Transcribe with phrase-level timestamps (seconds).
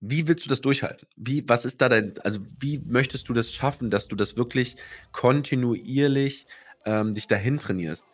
[0.00, 1.06] wie willst du das durchhalten?
[1.16, 4.76] Wie, was ist da dein, also wie möchtest du das schaffen, dass du das wirklich
[5.12, 6.46] kontinuierlich
[6.84, 8.06] ähm, dich dahin trainierst?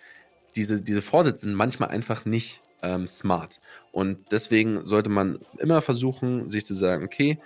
[0.57, 3.61] Diese, diese Vorsätze sind manchmal einfach nicht ähm, smart.
[3.93, 7.39] Und deswegen sollte man immer versuchen, sich zu sagen, okay,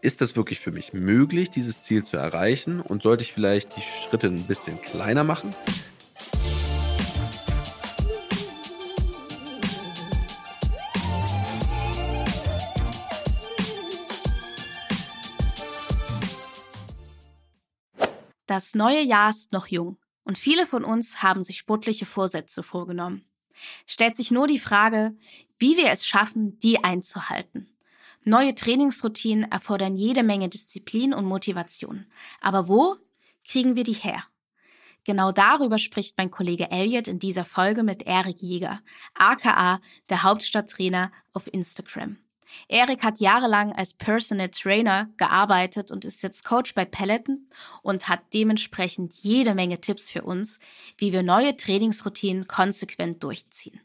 [0.00, 2.80] ist das wirklich für mich möglich, dieses Ziel zu erreichen?
[2.80, 5.54] Und sollte ich vielleicht die Schritte ein bisschen kleiner machen?
[18.46, 23.24] Das neue Jahr ist noch jung und viele von uns haben sich sportliche Vorsätze vorgenommen.
[23.86, 25.16] Stellt sich nur die Frage,
[25.58, 27.68] wie wir es schaffen, die einzuhalten.
[28.22, 32.06] Neue Trainingsroutinen erfordern jede Menge Disziplin und Motivation.
[32.40, 32.96] Aber wo
[33.44, 34.24] kriegen wir die her?
[35.04, 38.80] Genau darüber spricht mein Kollege Elliot in dieser Folge mit Erik Jäger,
[39.14, 42.18] aka der Hauptstadttrainer auf Instagram.
[42.68, 47.48] Erik hat jahrelang als Personal Trainer gearbeitet und ist jetzt Coach bei Peloton
[47.82, 50.58] und hat dementsprechend jede Menge Tipps für uns,
[50.96, 53.80] wie wir neue Trainingsroutinen konsequent durchziehen.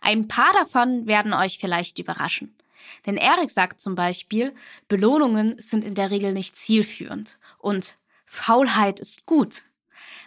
[0.00, 2.56] Ein paar davon werden euch vielleicht überraschen.
[3.04, 4.54] Denn Erik sagt zum Beispiel,
[4.88, 9.64] Belohnungen sind in der Regel nicht zielführend und Faulheit ist gut.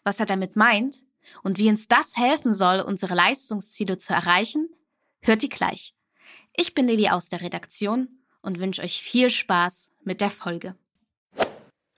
[0.03, 1.05] Was er damit meint
[1.43, 4.69] und wie uns das helfen soll, unsere Leistungsziele zu erreichen,
[5.21, 5.93] hört ihr gleich.
[6.61, 8.09] Ich bin Lili aus der Redaktion
[8.41, 10.75] und wünsche euch viel Spaß mit der Folge.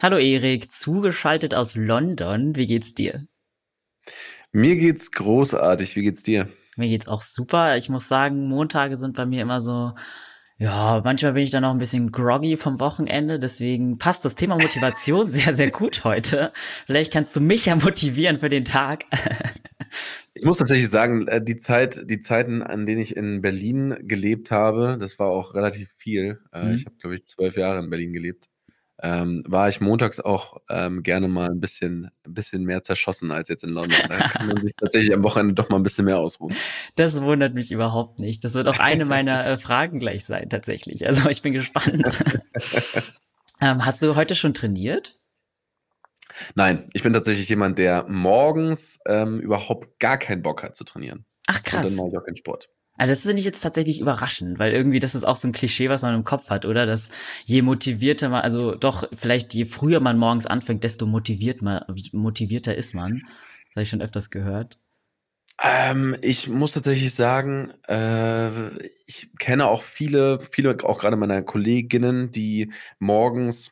[0.03, 2.55] Hallo Erik, zugeschaltet aus London.
[2.55, 3.25] Wie geht's dir?
[4.51, 5.95] Mir geht's großartig.
[5.95, 6.47] Wie geht's dir?
[6.77, 7.75] Mir geht's auch super.
[7.75, 9.95] Ich muss sagen, Montage sind bei mir immer so
[10.61, 14.59] ja, manchmal bin ich dann auch ein bisschen groggy vom Wochenende, deswegen passt das Thema
[14.59, 16.51] Motivation sehr, sehr gut heute.
[16.85, 19.05] Vielleicht kannst du mich ja motivieren für den Tag.
[20.33, 24.49] Ich muss tatsächlich sagen, äh, die Zeit, die Zeiten, an denen ich in Berlin gelebt
[24.49, 26.39] habe, das war auch relativ viel.
[26.53, 26.75] Äh, mhm.
[26.75, 28.49] Ich habe, glaube ich, zwölf Jahre in Berlin gelebt.
[29.03, 33.49] Ähm, war ich montags auch ähm, gerne mal ein bisschen, ein bisschen mehr zerschossen als
[33.49, 33.97] jetzt in London.
[34.07, 36.55] Da kann man sich tatsächlich am Wochenende doch mal ein bisschen mehr ausruhen.
[36.95, 38.43] Das wundert mich überhaupt nicht.
[38.43, 41.07] Das wird auch eine meiner äh, Fragen gleich sein, tatsächlich.
[41.07, 42.19] Also ich bin gespannt.
[43.61, 45.17] ähm, hast du heute schon trainiert?
[46.55, 51.25] Nein, ich bin tatsächlich jemand, der morgens ähm, überhaupt gar keinen Bock hat zu trainieren.
[51.47, 51.85] Ach krass.
[51.85, 52.69] Und dann mache ich auch keinen Sport.
[53.01, 55.89] Also das finde ich jetzt tatsächlich überraschend, weil irgendwie das ist auch so ein Klischee,
[55.89, 56.85] was man im Kopf hat, oder?
[56.85, 57.09] Dass
[57.45, 62.75] je motivierter man, also doch vielleicht je früher man morgens anfängt, desto motiviert man, motivierter
[62.75, 63.23] ist man.
[63.23, 64.77] Das habe ich schon öfters gehört.
[65.63, 68.49] Ähm, ich muss tatsächlich sagen, äh,
[69.07, 73.71] ich kenne auch viele, viele auch gerade meiner Kolleginnen, die morgens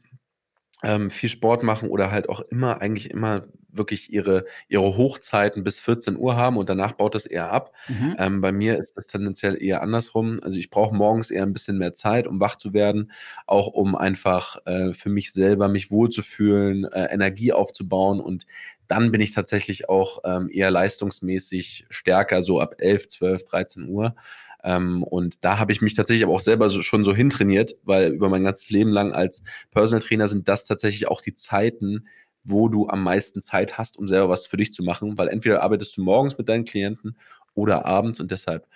[0.82, 5.80] ähm, viel Sport machen oder halt auch immer, eigentlich immer wirklich ihre, ihre Hochzeiten bis
[5.80, 7.74] 14 Uhr haben und danach baut das eher ab.
[7.88, 8.16] Mhm.
[8.18, 10.40] Ähm, bei mir ist das tendenziell eher andersrum.
[10.42, 13.12] Also ich brauche morgens eher ein bisschen mehr Zeit, um wach zu werden,
[13.46, 18.46] auch um einfach äh, für mich selber mich wohlzufühlen, äh, Energie aufzubauen und
[18.88, 24.16] dann bin ich tatsächlich auch ähm, eher leistungsmäßig stärker, so ab 11, 12, 13 Uhr.
[24.64, 28.12] Ähm, und da habe ich mich tatsächlich aber auch selber so, schon so hintrainiert, weil
[28.12, 32.08] über mein ganzes Leben lang als Personal Trainer sind das tatsächlich auch die Zeiten,
[32.50, 35.64] wo du am meisten Zeit hast, um selber was für dich zu machen, weil entweder
[35.64, 37.18] arbeitest du morgens mit deinen Klienten
[37.54, 38.68] oder abends und deshalb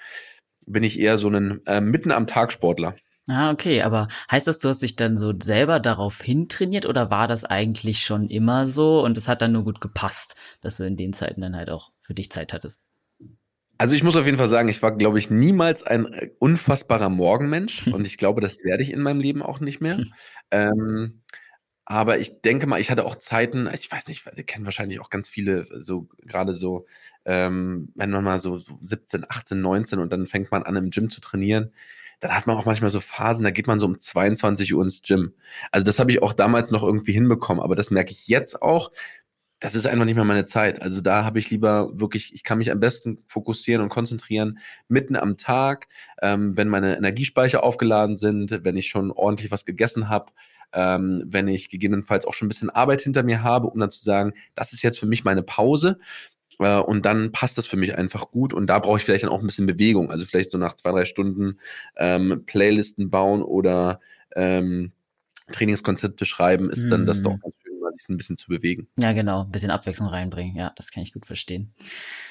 [0.66, 2.96] bin ich eher so ein äh, mitten am Tag Sportler.
[3.30, 7.28] Ah, okay, aber heißt das, du hast dich dann so selber darauf hintrainiert oder war
[7.28, 10.98] das eigentlich schon immer so und es hat dann nur gut gepasst, dass du in
[10.98, 12.88] den Zeiten dann halt auch für dich Zeit hattest?
[13.78, 17.10] Also ich muss auf jeden Fall sagen, ich war, glaube ich, niemals ein äh, unfassbarer
[17.10, 20.00] Morgenmensch und ich glaube, das werde ich in meinem Leben auch nicht mehr.
[20.52, 21.22] ähm,
[21.86, 25.10] aber ich denke mal, ich hatte auch Zeiten, ich weiß nicht, wir kennen wahrscheinlich auch
[25.10, 26.86] ganz viele, so gerade so,
[27.26, 30.92] ähm, wenn man mal so, so 17, 18, 19 und dann fängt man an im
[30.92, 31.74] Gym zu trainieren,
[32.22, 35.02] dann hat man auch manchmal so Phasen, da geht man so um 22 Uhr ins
[35.02, 35.34] Gym.
[35.72, 38.92] Also das habe ich auch damals noch irgendwie hinbekommen, aber das merke ich jetzt auch,
[39.60, 40.82] das ist einfach nicht mehr meine Zeit.
[40.82, 45.16] Also da habe ich lieber wirklich, ich kann mich am besten fokussieren und konzentrieren mitten
[45.16, 45.88] am Tag,
[46.22, 50.34] ähm, wenn meine Energiespeicher aufgeladen sind, wenn ich schon ordentlich was gegessen habe,
[50.74, 54.04] ähm, wenn ich gegebenenfalls auch schon ein bisschen Arbeit hinter mir habe, um dann zu
[54.04, 56.00] sagen, das ist jetzt für mich meine Pause.
[56.60, 58.54] Äh, und dann passt das für mich einfach gut.
[58.54, 60.12] Und da brauche ich vielleicht dann auch ein bisschen Bewegung.
[60.12, 61.60] Also vielleicht so nach zwei, drei Stunden
[61.98, 64.00] ähm, Playlisten bauen oder
[64.36, 64.92] ähm,
[65.52, 67.40] Trainingskonzepte schreiben, ist dann das doch mhm.
[67.42, 68.88] ganz schön sich ein bisschen zu bewegen.
[68.98, 70.56] Ja, genau, ein bisschen Abwechslung reinbringen.
[70.56, 71.74] Ja, das kann ich gut verstehen.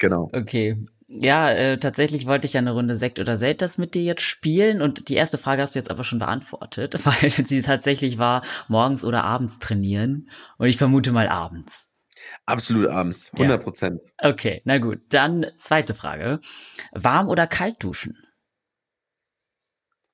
[0.01, 0.31] Genau.
[0.33, 0.85] Okay.
[1.21, 4.81] Ja, äh, tatsächlich wollte ich ja eine Runde Sekt oder Selters mit dir jetzt spielen
[4.81, 9.05] und die erste Frage hast du jetzt aber schon beantwortet, weil sie tatsächlich war, morgens
[9.05, 11.91] oder abends trainieren und ich vermute mal abends.
[12.47, 14.01] Absolut abends, 100 Prozent.
[14.23, 14.31] Ja.
[14.31, 15.01] Okay, na gut.
[15.11, 16.41] Dann zweite Frage.
[16.93, 18.17] Warm oder kalt duschen?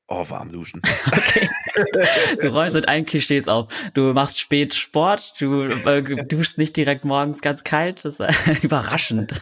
[0.08, 0.82] Oh, warm duschen.
[1.06, 1.48] Okay.
[2.40, 3.68] Du räumst mit allen Klischees auf.
[3.94, 8.04] Du machst spät Sport, du äh, duschst nicht direkt morgens ganz kalt.
[8.04, 9.40] Das ist äh, überraschend.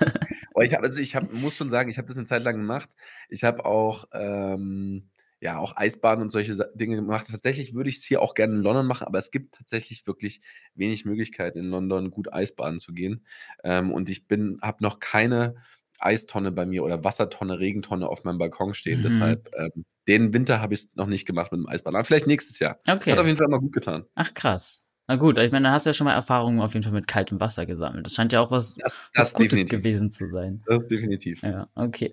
[0.58, 2.56] Oh, ich hab, also ich hab, muss schon sagen, ich habe das eine Zeit lang
[2.56, 2.88] gemacht.
[3.28, 7.26] Ich habe auch, ähm, ja, auch Eisbaden und solche Dinge gemacht.
[7.30, 10.40] Tatsächlich würde ich es hier auch gerne in London machen, aber es gibt tatsächlich wirklich
[10.74, 13.26] wenig Möglichkeiten in London gut Eisbaden zu gehen.
[13.64, 15.56] Ähm, und ich bin, habe noch keine
[15.98, 19.00] Eistonne bei mir oder Wassertonne, Regentonne auf meinem Balkon stehen.
[19.00, 19.04] Mhm.
[19.04, 21.94] Deshalb, ähm, den Winter habe ich es noch nicht gemacht mit dem Eisbahn.
[21.94, 22.78] Aber vielleicht nächstes Jahr.
[22.88, 23.12] Okay.
[23.12, 24.06] Hat auf jeden Fall immer gut getan.
[24.14, 24.85] Ach krass.
[25.08, 27.06] Na gut, ich meine, dann hast du ja schon mal Erfahrungen auf jeden Fall mit
[27.06, 28.06] kaltem Wasser gesammelt.
[28.06, 29.78] Das scheint ja auch was, das, das was Gutes definitiv.
[29.78, 30.62] gewesen zu sein.
[30.66, 31.42] Das ist definitiv.
[31.42, 32.12] Ja, okay.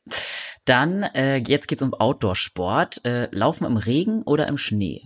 [0.64, 3.04] Dann, äh, jetzt geht's um Outdoor-Sport.
[3.04, 5.02] Äh, Laufen im Regen oder im Schnee?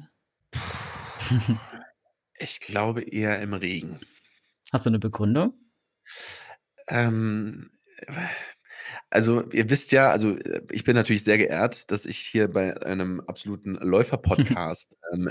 [2.38, 3.98] ich glaube eher im Regen.
[4.72, 5.52] Hast du eine Begründung?
[6.88, 7.70] Ähm,
[9.10, 10.36] also ihr wisst ja, also
[10.70, 15.30] ich bin natürlich sehr geehrt, dass ich hier bei einem absoluten Läufer-Podcast ähm,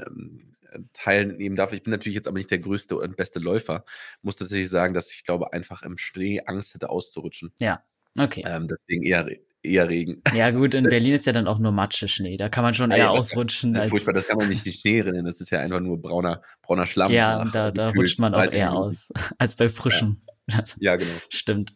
[0.74, 1.74] ähm, teilnehmen darf.
[1.74, 3.84] Ich bin natürlich jetzt aber nicht der größte und beste Läufer.
[4.22, 7.52] Muss tatsächlich sagen, dass ich glaube, einfach im Schnee Angst hätte auszurutschen.
[7.60, 7.84] Ja,
[8.18, 8.44] okay.
[8.46, 9.28] Ähm, deswegen eher,
[9.64, 10.22] eher Regen.
[10.34, 12.38] Ja, gut, in Berlin ist ja dann auch nur Matsche-Schnee.
[12.38, 13.74] Da kann man schon eher ja, ausrutschen.
[13.74, 14.14] Das, als furchtbar.
[14.14, 15.26] das kann man nicht die Schnee rennen.
[15.26, 17.12] Das ist ja einfach nur brauner, brauner Schlamm.
[17.12, 20.22] Ja, und da, da rutscht man auch eher aus als bei frischem.
[20.26, 20.27] Ja.
[20.56, 21.12] Das ja, genau.
[21.30, 21.76] Stimmt.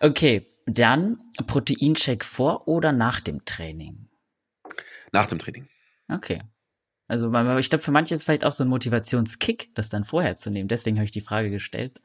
[0.00, 4.08] Okay, dann Proteinshake vor oder nach dem Training?
[5.12, 5.68] Nach dem Training.
[6.08, 6.40] Okay.
[7.06, 7.26] Also
[7.58, 10.50] ich glaube, für manche ist es vielleicht auch so ein Motivationskick, das dann vorher zu
[10.50, 10.68] nehmen.
[10.68, 12.00] Deswegen habe ich die Frage gestellt.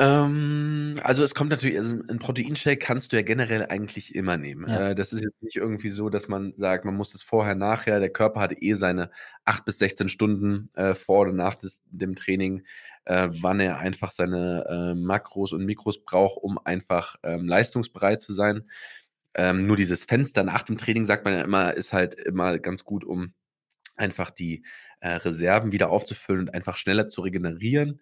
[0.00, 4.66] Ähm, also es kommt natürlich, also ein Proteinshake kannst du ja generell eigentlich immer nehmen.
[4.66, 4.90] Ja.
[4.90, 8.00] Äh, das ist jetzt nicht irgendwie so, dass man sagt, man muss es vorher, nachher.
[8.00, 9.10] Der Körper hat eh seine
[9.44, 12.64] 8 bis 16 Stunden äh, vor oder nach des, dem Training,
[13.10, 18.32] äh, wann er einfach seine äh, Makros und Mikros braucht, um einfach ähm, leistungsbereit zu
[18.32, 18.70] sein.
[19.34, 22.84] Ähm, nur dieses Fenster nach dem Training, sagt man ja immer, ist halt immer ganz
[22.84, 23.34] gut, um
[23.96, 24.64] einfach die
[25.00, 28.00] äh, Reserven wieder aufzufüllen und einfach schneller zu regenerieren.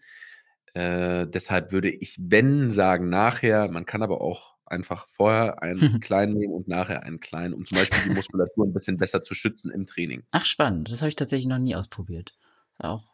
[0.75, 3.70] Äh, deshalb würde ich, wenn, sagen nachher.
[3.70, 7.78] Man kann aber auch einfach vorher einen kleinen nehmen und nachher einen kleinen, um zum
[7.78, 10.25] Beispiel die Muskulatur ein bisschen besser zu schützen im Training.
[10.32, 10.93] Ach, spannend.
[10.93, 12.34] Das habe ich tatsächlich noch nie ausprobiert.
[12.72, 13.10] Ist auch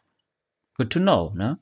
[0.73, 1.57] good to know, ne?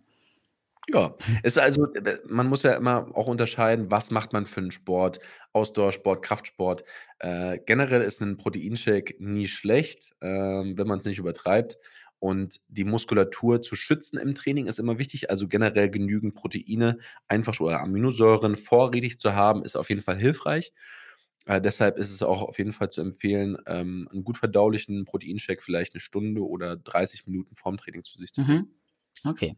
[0.89, 4.71] Ja, ist also, äh, man muss ja immer auch unterscheiden, was macht man für einen
[4.71, 5.19] Sport,
[5.53, 6.83] Ausdauersport, Kraftsport.
[7.19, 11.77] Äh, generell ist ein Proteinshake nie schlecht, ähm, wenn man es nicht übertreibt.
[12.19, 15.29] Und die Muskulatur zu schützen im Training ist immer wichtig.
[15.29, 20.73] Also generell genügend Proteine, einfach oder Aminosäuren vorrätig zu haben, ist auf jeden Fall hilfreich.
[21.45, 25.61] Äh, deshalb ist es auch auf jeden Fall zu empfehlen, ähm, einen gut verdaulichen Proteinshake
[25.61, 28.73] vielleicht eine Stunde oder 30 Minuten vorm Training zu sich zu nehmen.
[29.23, 29.29] Mhm.
[29.29, 29.55] Okay.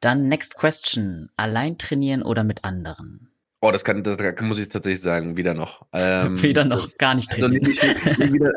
[0.00, 1.30] Dann next question.
[1.36, 3.30] Allein trainieren oder mit anderen?
[3.62, 5.86] Oh, das kann, das, muss ich tatsächlich sagen, wieder noch.
[5.92, 7.66] Ähm, wieder noch, das, gar nicht trainieren.
[7.66, 8.52] Also nicht, nicht wieder,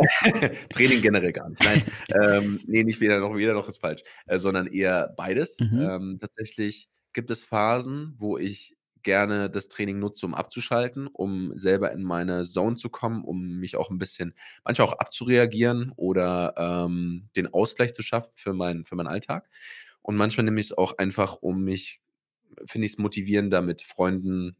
[0.69, 1.63] Training generell gar nicht.
[1.63, 1.83] Nein,
[2.21, 5.57] ähm, nee, nicht wieder noch, wieder noch ist falsch, äh, sondern eher beides.
[5.59, 5.81] Mhm.
[5.81, 11.91] Ähm, tatsächlich gibt es Phasen, wo ich gerne das Training nutze, um abzuschalten, um selber
[11.91, 14.33] in meine Zone zu kommen, um mich auch ein bisschen,
[14.63, 19.49] manchmal auch abzureagieren oder ähm, den Ausgleich zu schaffen für, mein, für meinen Alltag.
[20.01, 22.01] Und manchmal nehme ich es auch einfach, um mich,
[22.65, 24.55] finde ich es motivierender, mit Freunden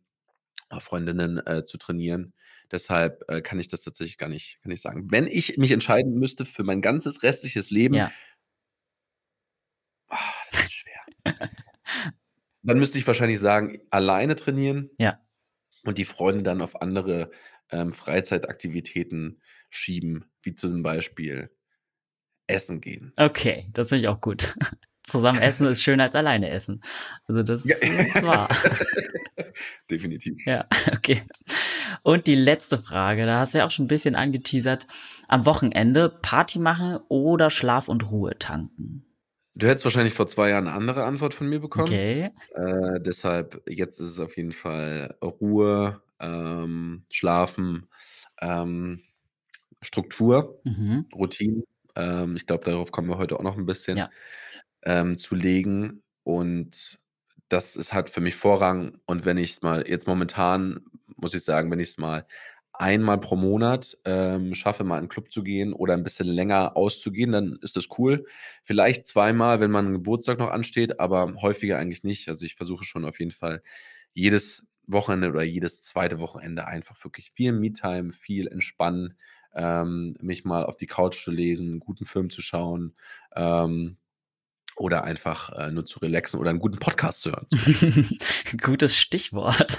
[0.70, 2.34] äh, Freundinnen äh, zu trainieren.
[2.72, 5.10] Deshalb äh, kann ich das tatsächlich gar nicht, kann ich sagen.
[5.10, 8.12] Wenn ich mich entscheiden müsste für mein ganzes restliches Leben, ja.
[10.10, 10.16] oh,
[10.52, 11.02] das ist schwer.
[12.62, 14.92] dann müsste ich wahrscheinlich sagen, alleine trainieren.
[15.00, 15.20] Ja.
[15.86, 17.32] Und die Freunde dann auf andere
[17.72, 21.50] ähm, Freizeitaktivitäten schieben, wie zum Beispiel
[22.48, 23.14] Essen gehen.
[23.16, 24.56] Okay, das finde ich auch gut.
[25.10, 26.82] Zusammen essen ist schöner als alleine essen.
[27.28, 27.76] Also das ja.
[27.76, 28.50] ist wahr.
[29.90, 30.46] Definitiv.
[30.46, 31.24] Ja, okay.
[32.04, 34.88] Und die letzte Frage, da hast du ja auch schon ein bisschen angeteasert.
[35.28, 39.06] Am Wochenende Party machen oder Schlaf und Ruhe tanken?
[39.56, 41.88] Du hättest wahrscheinlich vor zwei Jahren eine andere Antwort von mir bekommen.
[41.88, 42.30] Okay.
[42.54, 47.88] Äh, deshalb, jetzt ist es auf jeden Fall Ruhe, ähm, Schlafen,
[48.42, 49.02] ähm,
[49.82, 51.08] Struktur, mhm.
[51.14, 51.64] Routine.
[51.96, 53.98] Ähm, ich glaube, darauf kommen wir heute auch noch ein bisschen.
[53.98, 54.10] Ja
[54.84, 56.02] ähm, zu legen.
[56.24, 57.00] Und
[57.50, 59.00] das ist halt für mich Vorrang.
[59.06, 60.82] Und wenn ich es mal, jetzt momentan,
[61.16, 62.26] muss ich sagen, wenn ich es mal
[62.74, 66.78] einmal pro Monat ähm, schaffe, mal in einen Club zu gehen oder ein bisschen länger
[66.78, 68.26] auszugehen, dann ist das cool.
[68.64, 72.30] Vielleicht zweimal, wenn man Geburtstag noch ansteht, aber häufiger eigentlich nicht.
[72.30, 73.62] Also ich versuche schon auf jeden Fall
[74.14, 79.16] jedes Wochenende oder jedes zweite Wochenende einfach wirklich viel Me-Time, viel entspannen,
[79.54, 82.96] ähm, mich mal auf die Couch zu lesen, einen guten Film zu schauen,
[83.36, 83.98] ähm,
[84.80, 87.48] oder einfach äh, nur zu relaxen oder einen guten Podcast zu hören.
[88.62, 89.78] Gutes Stichwort.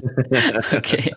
[0.72, 1.14] okay.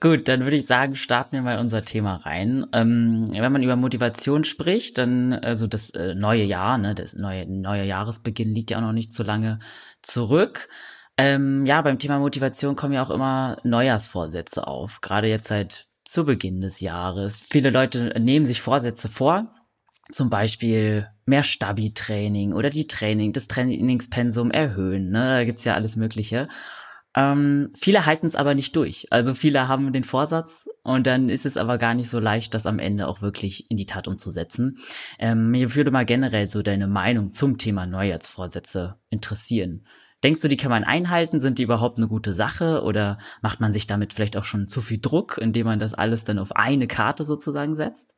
[0.00, 2.66] Gut, dann würde ich sagen, starten wir mal unser Thema rein.
[2.72, 7.46] Ähm, wenn man über Motivation spricht, dann, also das äh, neue Jahr, ne, das neue,
[7.46, 9.60] neue Jahresbeginn liegt ja auch noch nicht so lange
[10.02, 10.68] zurück.
[11.16, 15.00] Ähm, ja, beim Thema Motivation kommen ja auch immer Neujahrsvorsätze auf.
[15.00, 17.46] Gerade jetzt seit zu Beginn des Jahres.
[17.50, 19.52] Viele Leute nehmen sich Vorsätze vor,
[20.10, 25.10] zum Beispiel mehr Stabi-Training oder die Training, das Trainingspensum erhöhen.
[25.10, 25.38] Ne?
[25.38, 26.48] Da gibt's ja alles Mögliche.
[27.14, 29.06] Ähm, viele halten es aber nicht durch.
[29.10, 32.66] Also viele haben den Vorsatz und dann ist es aber gar nicht so leicht, das
[32.66, 34.78] am Ende auch wirklich in die Tat umzusetzen.
[35.18, 39.84] Ähm, mir würde mal generell so deine Meinung zum Thema Neujahrsvorsätze interessieren.
[40.24, 41.40] Denkst du, die kann man einhalten?
[41.40, 42.82] Sind die überhaupt eine gute Sache?
[42.82, 46.24] Oder macht man sich damit vielleicht auch schon zu viel Druck, indem man das alles
[46.24, 48.14] dann auf eine Karte sozusagen setzt?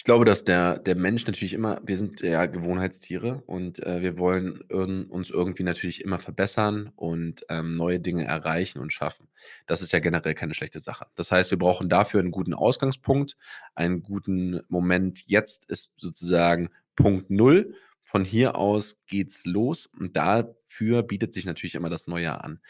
[0.00, 4.16] Ich glaube, dass der, der Mensch natürlich immer, wir sind ja Gewohnheitstiere und äh, wir
[4.16, 9.28] wollen irn, uns irgendwie natürlich immer verbessern und ähm, neue Dinge erreichen und schaffen.
[9.66, 11.04] Das ist ja generell keine schlechte Sache.
[11.16, 13.36] Das heißt, wir brauchen dafür einen guten Ausgangspunkt,
[13.74, 15.22] einen guten Moment.
[15.26, 17.74] Jetzt ist sozusagen Punkt Null.
[18.02, 22.60] Von hier aus geht's los und dafür bietet sich natürlich immer das Neujahr an.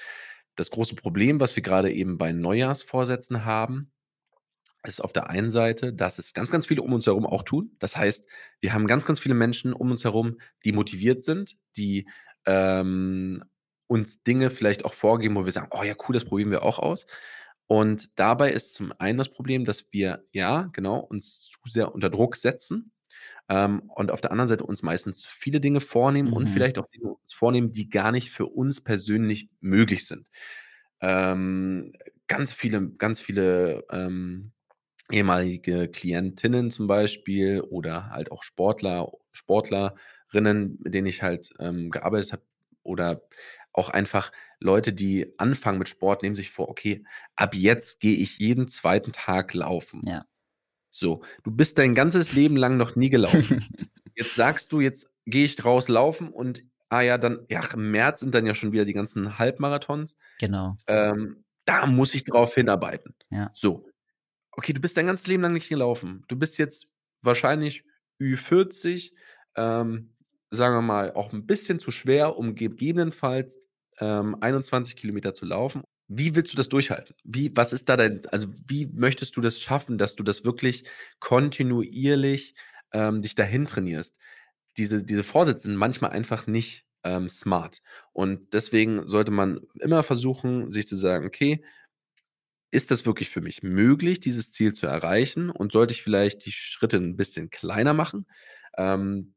[0.56, 3.92] Das große Problem, was wir gerade eben bei Neujahrsvorsätzen haben,
[4.84, 7.76] ist auf der einen Seite, dass es ganz, ganz viele um uns herum auch tun.
[7.78, 8.26] Das heißt,
[8.60, 12.08] wir haben ganz, ganz viele Menschen um uns herum, die motiviert sind, die
[12.46, 13.44] ähm,
[13.86, 16.78] uns Dinge vielleicht auch vorgeben, wo wir sagen, oh ja, cool, das probieren wir auch
[16.78, 17.06] aus.
[17.66, 22.10] Und dabei ist zum einen das Problem, dass wir, ja, genau, uns zu sehr unter
[22.10, 22.92] Druck setzen
[23.48, 26.50] ähm, und auf der anderen Seite uns meistens viele Dinge vornehmen und Mhm.
[26.50, 30.28] vielleicht auch Dinge vornehmen, die gar nicht für uns persönlich möglich sind.
[31.00, 31.92] Ähm,
[32.28, 34.52] ganz viele, ganz viele ähm,
[35.10, 42.32] ehemalige Klientinnen zum Beispiel oder halt auch Sportler, Sportlerinnen, mit denen ich halt ähm, gearbeitet
[42.32, 42.42] habe
[42.82, 43.22] oder
[43.72, 47.04] auch einfach Leute, die anfangen mit Sport, nehmen sich vor, okay,
[47.36, 50.02] ab jetzt gehe ich jeden zweiten Tag laufen.
[50.06, 50.24] Ja.
[50.90, 53.64] So, du bist dein ganzes Leben lang noch nie gelaufen.
[54.16, 58.20] Jetzt sagst du, jetzt gehe ich raus laufen und ah ja, dann, ja, im März
[58.20, 60.16] sind dann ja schon wieder die ganzen Halbmarathons.
[60.38, 60.76] Genau.
[60.88, 63.14] Ähm, da muss ich drauf hinarbeiten.
[63.30, 63.50] Ja.
[63.54, 63.86] So,
[64.60, 66.22] okay, du bist dein ganzes Leben lang nicht gelaufen.
[66.28, 66.86] Du bist jetzt
[67.22, 67.82] wahrscheinlich
[68.20, 69.12] Ü40,
[69.56, 70.12] ähm,
[70.50, 73.58] sagen wir mal, auch ein bisschen zu schwer, um gegebenenfalls
[74.00, 75.82] ähm, 21 Kilometer zu laufen.
[76.08, 77.14] Wie willst du das durchhalten?
[77.24, 80.84] Wie, was ist da dein, also wie möchtest du das schaffen, dass du das wirklich
[81.20, 82.54] kontinuierlich
[82.92, 84.18] ähm, dich dahin trainierst?
[84.76, 87.80] Diese, diese Vorsätze sind manchmal einfach nicht ähm, smart.
[88.12, 91.64] Und deswegen sollte man immer versuchen, sich zu sagen, okay,
[92.70, 95.50] ist das wirklich für mich möglich, dieses Ziel zu erreichen?
[95.50, 98.26] Und sollte ich vielleicht die Schritte ein bisschen kleiner machen?
[98.76, 99.34] Ähm,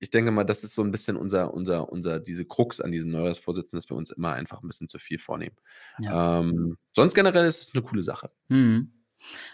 [0.00, 3.12] ich denke mal, das ist so ein bisschen unser, unser, unser, diese Krux an diesen
[3.12, 5.56] Neujahrsvorsätzen, dass wir uns immer einfach ein bisschen zu viel vornehmen.
[6.00, 6.40] Ja.
[6.40, 8.30] Ähm, sonst generell ist es eine coole Sache.
[8.48, 8.90] Mhm.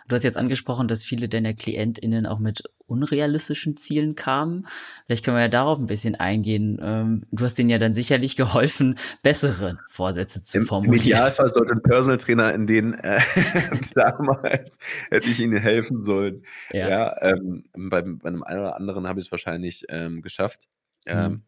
[0.09, 4.67] Du hast jetzt angesprochen, dass viele deiner KlientInnen auch mit unrealistischen Zielen kamen.
[5.07, 6.79] Vielleicht können wir ja darauf ein bisschen eingehen.
[6.83, 11.07] Ähm, du hast denen ja dann sicherlich geholfen, bessere Vorsätze zu Im, Im formulieren.
[11.07, 13.21] Idealfall sollte ein Personal Trainer in denen äh,
[13.95, 14.79] damals
[15.11, 16.43] hätte ich ihnen helfen sollen.
[16.73, 16.89] Ja.
[16.89, 20.69] Ja, ähm, bei, bei einem einen oder anderen habe ich es wahrscheinlich ähm, geschafft.
[21.07, 21.43] Ähm, Mhm.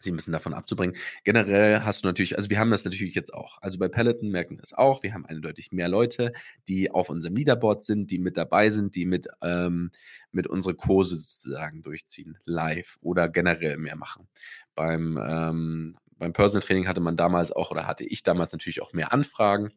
[0.00, 0.96] Sie ein bisschen davon abzubringen.
[1.24, 3.58] Generell hast du natürlich, also wir haben das natürlich jetzt auch.
[3.60, 5.02] Also bei Peloton merken wir es auch.
[5.02, 6.32] Wir haben eindeutig mehr Leute,
[6.68, 9.90] die auf unserem Leaderboard sind, die mit dabei sind, die mit, ähm,
[10.30, 14.28] mit unsere Kurse sozusagen durchziehen, live oder generell mehr machen.
[14.74, 18.92] Beim, ähm, beim Personal Training hatte man damals auch, oder hatte ich damals natürlich auch
[18.92, 19.72] mehr Anfragen,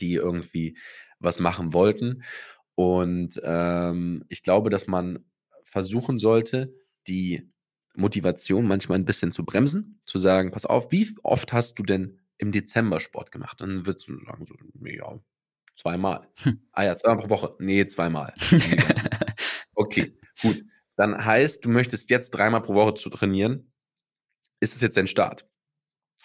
[0.00, 0.76] die irgendwie
[1.18, 2.22] was machen wollten.
[2.74, 5.24] Und ähm, ich glaube, dass man
[5.64, 6.74] versuchen sollte,
[7.06, 7.50] die
[7.96, 12.20] Motivation manchmal ein bisschen zu bremsen, zu sagen, pass auf, wie oft hast du denn
[12.38, 13.60] im Dezember Sport gemacht?
[13.60, 15.18] Dann würdest du sagen, so, nee, ja,
[15.76, 16.28] zweimal.
[16.42, 16.60] Hm.
[16.72, 17.54] Ah ja, zweimal pro Woche.
[17.58, 18.34] Nee, zweimal.
[19.74, 20.64] okay, gut.
[20.96, 23.72] Dann heißt, du möchtest jetzt dreimal pro Woche zu trainieren.
[24.60, 25.46] Ist es jetzt dein Start?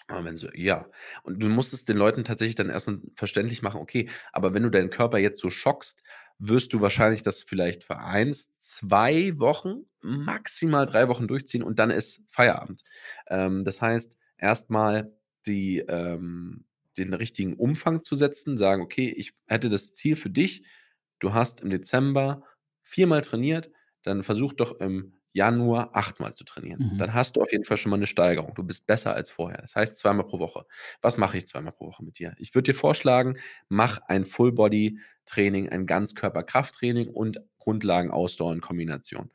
[0.06, 0.86] Aber wenn so, ja.
[1.22, 4.70] Und du musst es den Leuten tatsächlich dann erstmal verständlich machen, okay, aber wenn du
[4.70, 6.02] deinen Körper jetzt so schockst,
[6.40, 11.90] wirst du wahrscheinlich das vielleicht für eins, zwei Wochen, maximal drei Wochen durchziehen und dann
[11.90, 12.82] ist Feierabend.
[13.28, 15.14] Ähm, das heißt, erstmal
[15.46, 16.64] die, ähm,
[16.96, 20.66] den richtigen Umfang zu setzen, sagen, okay, ich hätte das Ziel für dich,
[21.18, 22.42] du hast im Dezember
[22.82, 23.70] viermal trainiert,
[24.02, 26.80] dann versuch doch im Januar achtmal zu trainieren.
[26.80, 26.98] Mhm.
[26.98, 28.54] Dann hast du auf jeden Fall schon mal eine Steigerung.
[28.54, 29.60] Du bist besser als vorher.
[29.62, 30.64] Das heißt zweimal pro Woche.
[31.00, 32.34] Was mache ich zweimal pro Woche mit dir?
[32.38, 39.30] Ich würde dir vorschlagen, mach ein Full-Body-Training, ein Ganzkörper-Krafttraining und Grundlagen-Ausdauer in Kombination.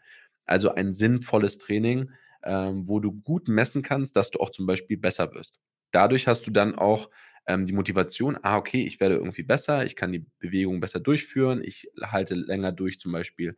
[0.46, 2.12] Also ein sinnvolles Training,
[2.44, 5.60] ähm, wo du gut messen kannst, dass du auch zum Beispiel besser wirst.
[5.92, 7.10] Dadurch hast du dann auch
[7.48, 11.62] ähm, die Motivation, ah, okay, ich werde irgendwie besser, ich kann die Bewegung besser durchführen,
[11.64, 13.56] ich halte länger durch, zum Beispiel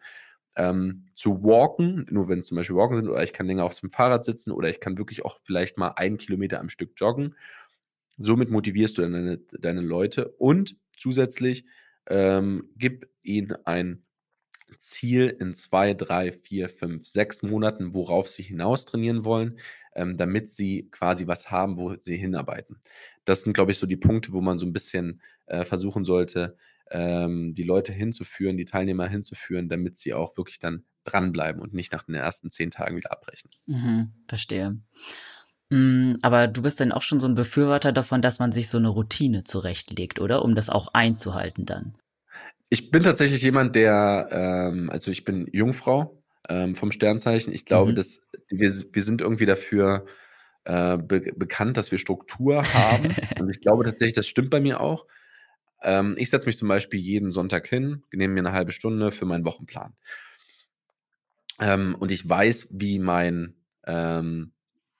[0.58, 3.80] ähm, zu walken, nur wenn es zum Beispiel walken sind, oder ich kann länger auf
[3.80, 7.36] dem Fahrrad sitzen oder ich kann wirklich auch vielleicht mal einen Kilometer am Stück joggen.
[8.18, 11.66] Somit motivierst du deine, deine Leute und zusätzlich
[12.08, 14.04] ähm, gib ihnen ein
[14.80, 19.60] Ziel in zwei, drei, vier, fünf, sechs Monaten, worauf sie hinaus trainieren wollen,
[19.96, 22.80] ähm, damit sie quasi was haben, wo sie hinarbeiten.
[23.26, 26.58] Das sind, glaube ich, so die Punkte, wo man so ein bisschen äh, versuchen sollte,
[26.92, 31.92] ähm, die Leute hinzuführen, die Teilnehmer hinzuführen, damit sie auch wirklich dann dranbleiben und nicht
[31.94, 33.50] nach den ersten zehn Tagen wieder abbrechen.
[33.66, 34.80] Mhm, verstehe.
[35.70, 38.78] Mm, aber du bist dann auch schon so ein Befürworter davon, dass man sich so
[38.78, 40.44] eine Routine zurechtlegt, oder?
[40.44, 41.96] Um das auch einzuhalten dann.
[42.70, 47.54] Ich bin tatsächlich jemand, der, ähm, also ich bin Jungfrau ähm, vom Sternzeichen.
[47.54, 47.96] Ich glaube, Mhm.
[47.96, 50.06] dass wir, wir sind irgendwie dafür
[50.66, 53.04] äh, be bekannt, dass wir Struktur haben.
[53.40, 55.06] Und ich glaube tatsächlich, das stimmt bei mir auch.
[55.82, 59.26] Ähm, ich setze mich zum Beispiel jeden Sonntag hin, nehme mir eine halbe Stunde für
[59.26, 59.96] meinen Wochenplan.
[61.60, 63.56] Ähm, und ich weiß, wie mein,
[63.86, 64.54] ähm,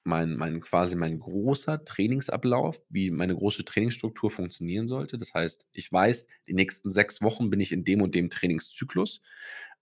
[0.04, 5.18] mein, mein quasi mein großer Trainingsablauf, wie meine große Trainingsstruktur funktionieren sollte.
[5.18, 9.22] Das heißt, ich weiß, die nächsten sechs Wochen bin ich in dem und dem Trainingszyklus.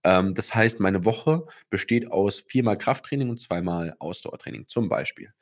[0.04, 5.34] Ähm, das heißt, meine Woche besteht aus viermal Krafttraining und zweimal Ausdauertraining zum Beispiel.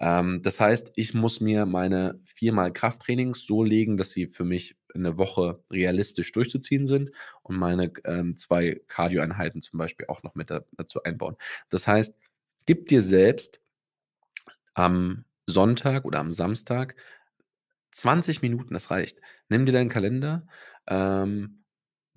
[0.00, 4.76] Ähm, das heißt, ich muss mir meine viermal Krafttrainings so legen, dass sie für mich
[4.94, 7.10] in der Woche realistisch durchzuziehen sind
[7.42, 11.36] und meine ähm, zwei Cardio-Einheiten zum Beispiel auch noch mit da, dazu einbauen.
[11.70, 12.16] Das heißt,
[12.66, 13.60] gib dir selbst
[14.74, 16.96] am Sonntag oder am Samstag
[17.92, 19.20] 20 Minuten, das reicht.
[19.48, 20.46] Nimm dir deinen Kalender,
[20.86, 21.64] ähm,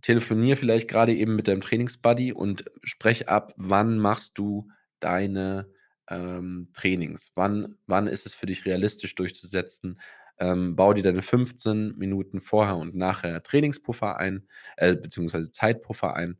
[0.01, 5.69] telefonier vielleicht gerade eben mit deinem Trainingsbuddy und sprech ab, wann machst du deine
[6.09, 7.31] ähm, Trainings?
[7.35, 9.99] Wann, wann ist es für dich realistisch durchzusetzen?
[10.39, 14.47] Ähm, bau dir deine 15 Minuten vorher und nachher Trainingspuffer ein,
[14.77, 16.37] äh, beziehungsweise Zeitpuffer ein,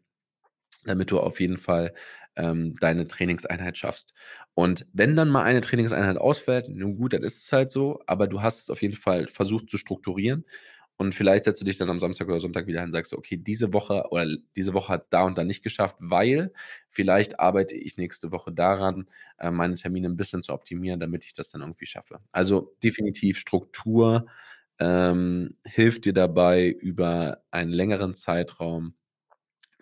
[0.85, 1.93] damit du auf jeden Fall
[2.35, 4.13] ähm, deine Trainingseinheit schaffst.
[4.53, 8.27] Und wenn dann mal eine Trainingseinheit ausfällt, nun gut, dann ist es halt so, aber
[8.27, 10.45] du hast es auf jeden Fall versucht zu strukturieren
[10.97, 13.37] und vielleicht setzt du dich dann am Samstag oder Sonntag wieder hin und sagst, okay,
[13.37, 16.53] diese Woche oder diese Woche hat es da und da nicht geschafft, weil
[16.89, 21.33] vielleicht arbeite ich nächste Woche daran, äh, meine Termine ein bisschen zu optimieren, damit ich
[21.33, 22.19] das dann irgendwie schaffe.
[22.31, 24.27] Also definitiv Struktur
[24.79, 28.95] ähm, hilft dir dabei, über einen längeren Zeitraum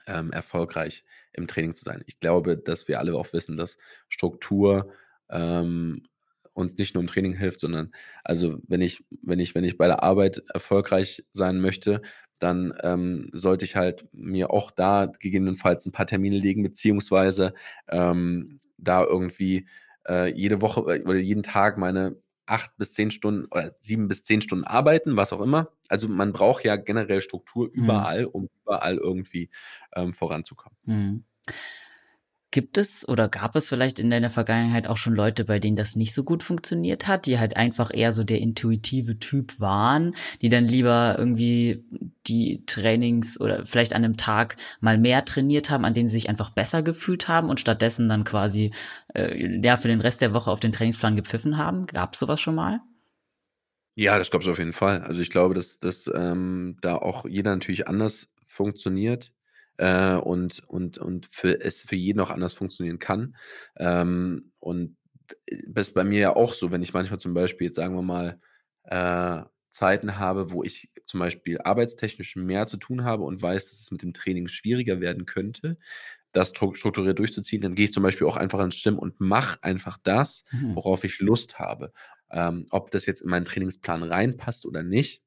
[0.08, 2.04] ähm, erfolgreich im Training zu sein.
[2.08, 3.78] Ich glaube, dass wir alle auch wissen, dass
[4.10, 4.91] Struktur
[5.30, 6.04] ähm,
[6.53, 9.87] uns nicht nur im Training hilft, sondern also wenn ich, wenn ich, wenn ich bei
[9.87, 12.01] der Arbeit erfolgreich sein möchte,
[12.39, 17.53] dann ähm, sollte ich halt mir auch da gegebenenfalls ein paar Termine legen, beziehungsweise
[17.87, 19.67] ähm, da irgendwie
[20.07, 24.23] äh, jede Woche äh, oder jeden Tag meine acht bis zehn Stunden oder sieben bis
[24.25, 25.69] zehn Stunden arbeiten, was auch immer.
[25.87, 27.73] Also man braucht ja generell Struktur Mhm.
[27.73, 29.49] überall, um überall irgendwie
[29.95, 30.77] ähm, voranzukommen.
[30.85, 31.23] Mhm.
[32.53, 35.95] Gibt es oder gab es vielleicht in deiner Vergangenheit auch schon Leute, bei denen das
[35.95, 40.13] nicht so gut funktioniert hat, die halt einfach eher so der intuitive Typ waren,
[40.43, 41.83] die dann lieber irgendwie
[42.27, 46.29] die Trainings oder vielleicht an einem Tag mal mehr trainiert haben, an dem sie sich
[46.29, 48.69] einfach besser gefühlt haben und stattdessen dann quasi
[49.15, 51.87] äh, ja für den Rest der Woche auf den Trainingsplan gepfiffen haben?
[51.87, 52.81] Gab es sowas schon mal?
[53.95, 55.01] Ja, das gab es auf jeden Fall.
[55.01, 59.31] Also ich glaube, dass, dass ähm, da auch jeder natürlich anders funktioniert
[59.84, 63.36] äh, und, und, und für es für jeden auch anders funktionieren kann.
[63.78, 64.98] Ähm, und
[65.67, 68.02] das ist bei mir ja auch so, wenn ich manchmal zum Beispiel, jetzt sagen wir
[68.02, 68.39] mal,
[68.84, 73.80] äh, Zeiten habe, wo ich zum Beispiel arbeitstechnisch mehr zu tun habe und weiß, dass
[73.80, 75.78] es mit dem Training schwieriger werden könnte,
[76.32, 79.98] das strukturiert durchzuziehen, dann gehe ich zum Beispiel auch einfach ins Stimmen und mache einfach
[80.04, 80.74] das, Mhm.
[80.74, 81.93] worauf ich Lust habe.
[82.32, 85.24] Ähm, ob das jetzt in meinen Trainingsplan reinpasst oder nicht,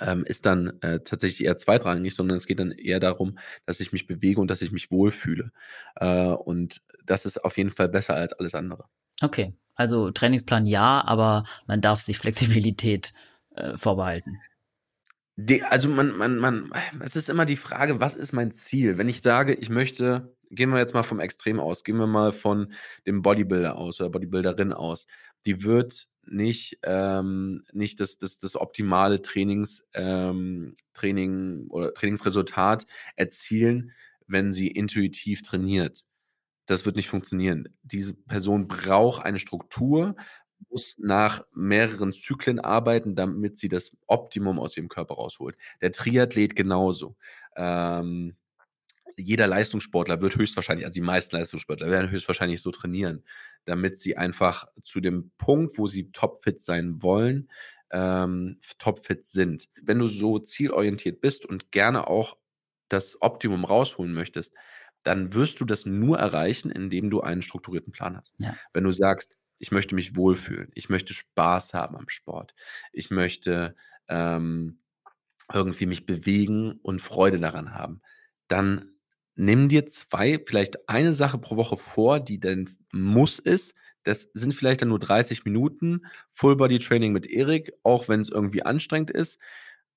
[0.00, 3.92] ähm, ist dann äh, tatsächlich eher zweitrangig, sondern es geht dann eher darum, dass ich
[3.92, 5.52] mich bewege und dass ich mich wohlfühle.
[5.96, 8.84] Äh, und das ist auf jeden Fall besser als alles andere.
[9.22, 13.12] Okay, also Trainingsplan ja, aber man darf sich Flexibilität
[13.54, 14.38] äh, vorbehalten.
[15.36, 18.98] Die, also man, man, man, es ist immer die Frage, was ist mein Ziel?
[18.98, 22.32] Wenn ich sage, ich möchte, gehen wir jetzt mal vom Extrem aus, gehen wir mal
[22.32, 22.72] von
[23.04, 25.06] dem Bodybuilder aus oder Bodybuilderin aus,
[25.46, 33.92] die wird nicht, ähm, nicht das, das, das optimale Trainings, ähm, Training oder Trainingsresultat erzielen,
[34.26, 36.04] wenn sie intuitiv trainiert.
[36.66, 37.68] Das wird nicht funktionieren.
[37.82, 40.16] Diese Person braucht eine Struktur,
[40.70, 45.56] muss nach mehreren Zyklen arbeiten, damit sie das Optimum aus ihrem Körper rausholt.
[45.82, 47.16] Der Triathlet genauso.
[47.56, 48.36] Ähm,
[49.16, 53.24] jeder Leistungssportler wird höchstwahrscheinlich, also die meisten Leistungssportler werden höchstwahrscheinlich so trainieren,
[53.64, 57.50] damit sie einfach zu dem Punkt, wo sie topfit sein wollen,
[57.90, 59.68] ähm, topfit sind.
[59.82, 62.36] Wenn du so zielorientiert bist und gerne auch
[62.88, 64.54] das Optimum rausholen möchtest,
[65.04, 68.34] dann wirst du das nur erreichen, indem du einen strukturierten Plan hast.
[68.38, 68.56] Ja.
[68.72, 72.54] Wenn du sagst, ich möchte mich wohlfühlen, ich möchte Spaß haben am Sport,
[72.92, 73.76] ich möchte
[74.08, 74.80] ähm,
[75.52, 78.00] irgendwie mich bewegen und Freude daran haben,
[78.48, 78.93] dann
[79.36, 83.74] nimm dir zwei, vielleicht eine Sache pro Woche vor, die dein Muss ist.
[84.04, 88.28] Das sind vielleicht dann nur 30 Minuten Full Body Training mit Erik, auch wenn es
[88.28, 89.38] irgendwie anstrengend ist.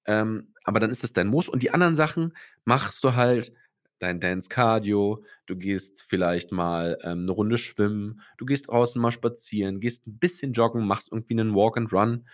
[0.06, 1.50] Ähm, aber dann ist es dein Muss.
[1.50, 2.34] Und die anderen Sachen
[2.66, 3.54] machst du halt
[4.00, 9.12] dein Dance Cardio, du gehst vielleicht mal ähm, eine Runde schwimmen, du gehst draußen mal
[9.12, 12.28] spazieren, gehst ein bisschen joggen, machst irgendwie einen Walk and Run.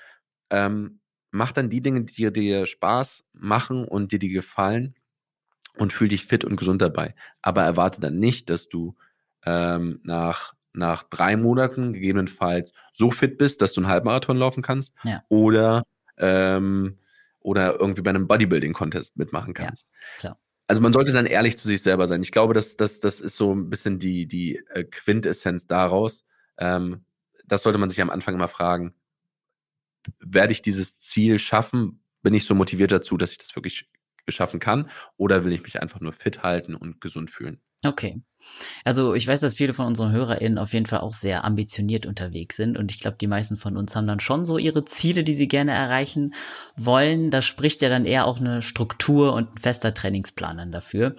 [0.49, 0.99] Ähm,
[1.31, 4.95] mach dann die Dinge, die dir Spaß machen und dir die gefallen
[5.77, 7.15] und fühl dich fit und gesund dabei.
[7.41, 8.95] Aber erwarte dann nicht, dass du
[9.45, 14.93] ähm, nach, nach drei Monaten gegebenenfalls so fit bist, dass du einen Halbmarathon laufen kannst
[15.03, 15.23] Ja.
[15.29, 15.83] oder,
[16.17, 16.97] ähm,
[17.39, 19.89] oder irgendwie bei einem Bodybuilding-Contest mitmachen Ja, kannst.
[20.17, 20.37] klar.
[20.67, 22.21] Also man sollte dann ehrlich zu sich selber sein.
[22.23, 26.23] Ich glaube, das, das, das ist so ein bisschen die, die äh, Quintessenz daraus.
[26.57, 27.03] Ähm,
[27.45, 28.93] das sollte man sich am Anfang immer fragen.
[30.19, 32.01] Werde ich dieses Ziel schaffen?
[32.21, 33.89] Bin ich so motiviert dazu, dass ich das wirklich
[34.27, 34.89] schaffen kann?
[35.17, 37.61] Oder will ich mich einfach nur fit halten und gesund fühlen?
[37.83, 38.21] Okay.
[38.83, 42.55] Also ich weiß, dass viele von unseren HörerInnen auf jeden Fall auch sehr ambitioniert unterwegs
[42.55, 45.33] sind und ich glaube, die meisten von uns haben dann schon so ihre Ziele, die
[45.33, 46.33] sie gerne erreichen
[46.75, 47.31] wollen.
[47.31, 51.15] Da spricht ja dann eher auch eine Struktur und ein fester Trainingsplan dann dafür.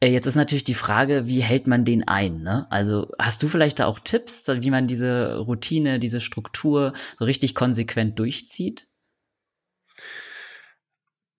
[0.00, 2.42] Äh, Jetzt ist natürlich die Frage, wie hält man den ein?
[2.42, 2.66] Ne?
[2.70, 7.54] Also hast du vielleicht da auch Tipps, wie man diese Routine, diese Struktur so richtig
[7.54, 8.86] konsequent durchzieht?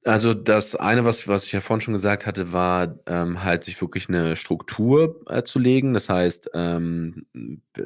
[0.10, 3.80] Also das eine, was, was ich ja vorhin schon gesagt hatte, war ähm, halt sich
[3.80, 5.94] wirklich eine Struktur äh, zu legen.
[5.94, 7.28] Das heißt, ähm,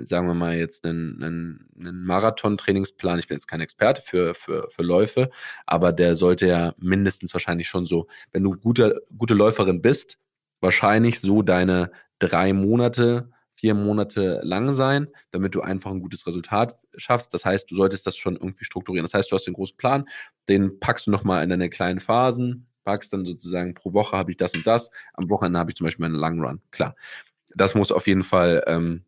[0.03, 3.19] sagen wir mal jetzt einen, einen, einen Marathon-Trainingsplan.
[3.19, 5.31] Ich bin jetzt kein Experte für, für, für Läufe,
[5.65, 10.17] aber der sollte ja mindestens wahrscheinlich schon so, wenn du gute, gute Läuferin bist,
[10.61, 13.32] wahrscheinlich so deine drei Monate
[13.63, 17.33] vier Monate lang sein, damit du einfach ein gutes Resultat schaffst.
[17.33, 19.05] Das heißt, du solltest das schon irgendwie strukturieren.
[19.05, 20.03] Das heißt, du hast den großen Plan,
[20.49, 24.35] den packst du nochmal in deine kleinen Phasen, packst dann sozusagen pro Woche habe ich
[24.35, 26.61] das und das, am Wochenende habe ich zum Beispiel einen Long Run.
[26.71, 26.93] Klar,
[27.55, 29.05] das muss auf jeden Fall ähm,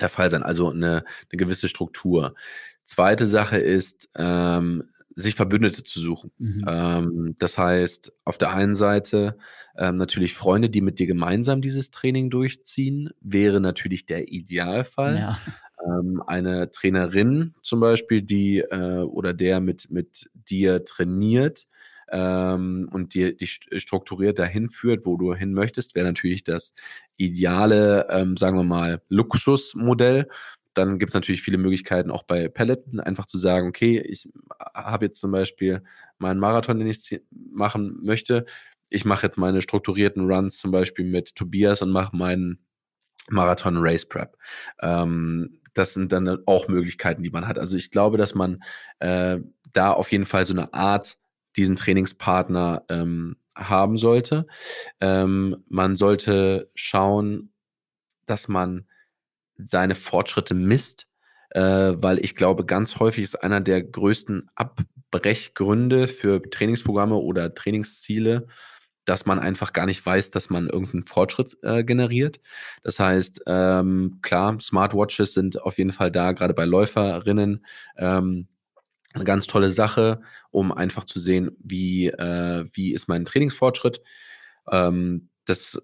[0.00, 2.34] der Fall sein, also eine, eine gewisse Struktur.
[2.86, 6.32] Zweite Sache ist, ähm, sich Verbündete zu suchen.
[6.38, 6.64] Mhm.
[6.66, 9.36] Ähm, das heißt, auf der einen Seite
[9.76, 15.16] ähm, natürlich Freunde, die mit dir gemeinsam dieses Training durchziehen, wäre natürlich der Idealfall.
[15.16, 15.38] Ja.
[15.84, 21.66] Ähm, eine Trainerin zum Beispiel, die äh, oder der mit, mit dir trainiert
[22.10, 26.74] ähm, und dir dich strukturiert dahin führt, wo du hin möchtest, wäre natürlich das
[27.16, 30.28] ideale, ähm, sagen wir mal, Luxusmodell.
[30.74, 34.28] Dann gibt es natürlich viele Möglichkeiten auch bei Peloton, einfach zu sagen, okay, ich
[34.74, 35.82] habe jetzt zum Beispiel
[36.18, 38.46] meinen Marathon, den ich machen möchte.
[38.88, 42.58] Ich mache jetzt meine strukturierten Runs zum Beispiel mit Tobias und mache meinen
[43.28, 44.36] Marathon Race Prep.
[44.80, 47.58] Ähm, das sind dann auch Möglichkeiten, die man hat.
[47.58, 48.62] Also ich glaube, dass man
[48.98, 49.38] äh,
[49.72, 51.16] da auf jeden Fall so eine Art
[51.56, 54.46] diesen Trainingspartner ähm, haben sollte.
[55.00, 57.52] Ähm, man sollte schauen,
[58.26, 58.86] dass man
[59.56, 61.06] seine Fortschritte misst,
[61.50, 61.60] äh,
[61.96, 68.46] weil ich glaube, ganz häufig ist einer der größten Abbrechgründe für Trainingsprogramme oder Trainingsziele,
[69.04, 72.40] dass man einfach gar nicht weiß, dass man irgendeinen Fortschritt äh, generiert.
[72.82, 77.66] Das heißt, ähm, klar, Smartwatches sind auf jeden Fall da, gerade bei Läuferinnen.
[77.96, 78.48] Ähm,
[79.14, 84.02] eine ganz tolle Sache, um einfach zu sehen, wie, äh, wie ist mein Trainingsfortschritt.
[84.70, 85.82] Ähm, das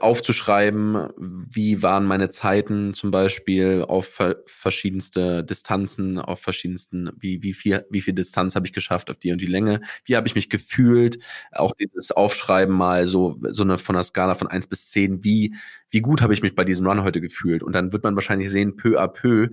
[0.00, 7.52] aufzuschreiben, wie waren meine Zeiten zum Beispiel auf ver verschiedenste Distanzen, auf verschiedensten, wie, wie
[7.52, 10.34] viel, wie viel Distanz habe ich geschafft auf die und die Länge, wie habe ich
[10.34, 11.18] mich gefühlt,
[11.52, 15.54] auch dieses Aufschreiben mal so, so eine von der Skala von eins bis zehn wie,
[15.90, 17.62] wie gut habe ich mich bei diesem Run heute gefühlt.
[17.62, 19.48] Und dann wird man wahrscheinlich sehen, peu à peu,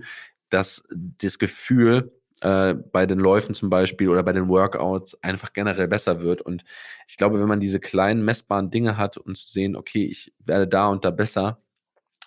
[0.50, 5.88] dass das Gefühl, äh, bei den Läufen zum Beispiel oder bei den Workouts einfach generell
[5.88, 6.40] besser wird.
[6.42, 6.64] Und
[7.06, 10.66] ich glaube, wenn man diese kleinen messbaren Dinge hat und zu sehen, okay, ich werde
[10.66, 11.60] da und da besser,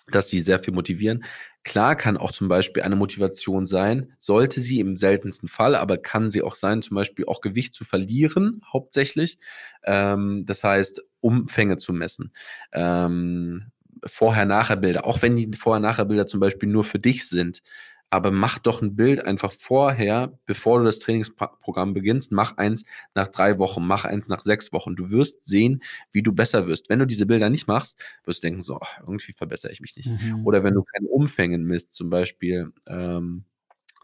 [0.08, 1.24] dass sie sehr viel motivieren.
[1.64, 6.30] Klar kann auch zum Beispiel eine Motivation sein, sollte sie im seltensten Fall, aber kann
[6.30, 9.38] sie auch sein, zum Beispiel auch Gewicht zu verlieren, hauptsächlich.
[9.84, 12.32] Ähm, das heißt, Umfänge zu messen.
[12.72, 13.72] Ähm,
[14.04, 17.62] Vorher-Nachher-Bilder, auch wenn die Vorher-Nachher-Bilder zum Beispiel nur für dich sind,
[18.10, 22.32] aber mach doch ein Bild einfach vorher, bevor du das Trainingsprogramm beginnst.
[22.32, 24.96] Mach eins nach drei Wochen, mach eins nach sechs Wochen.
[24.96, 26.88] Du wirst sehen, wie du besser wirst.
[26.88, 30.08] Wenn du diese Bilder nicht machst, wirst du denken, so, irgendwie verbessere ich mich nicht.
[30.08, 30.46] Mhm.
[30.46, 33.44] Oder wenn du keine Umfänge misst, zum Beispiel, ähm,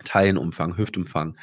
[0.04, 1.36] Teilenumfang, Hüftumfang.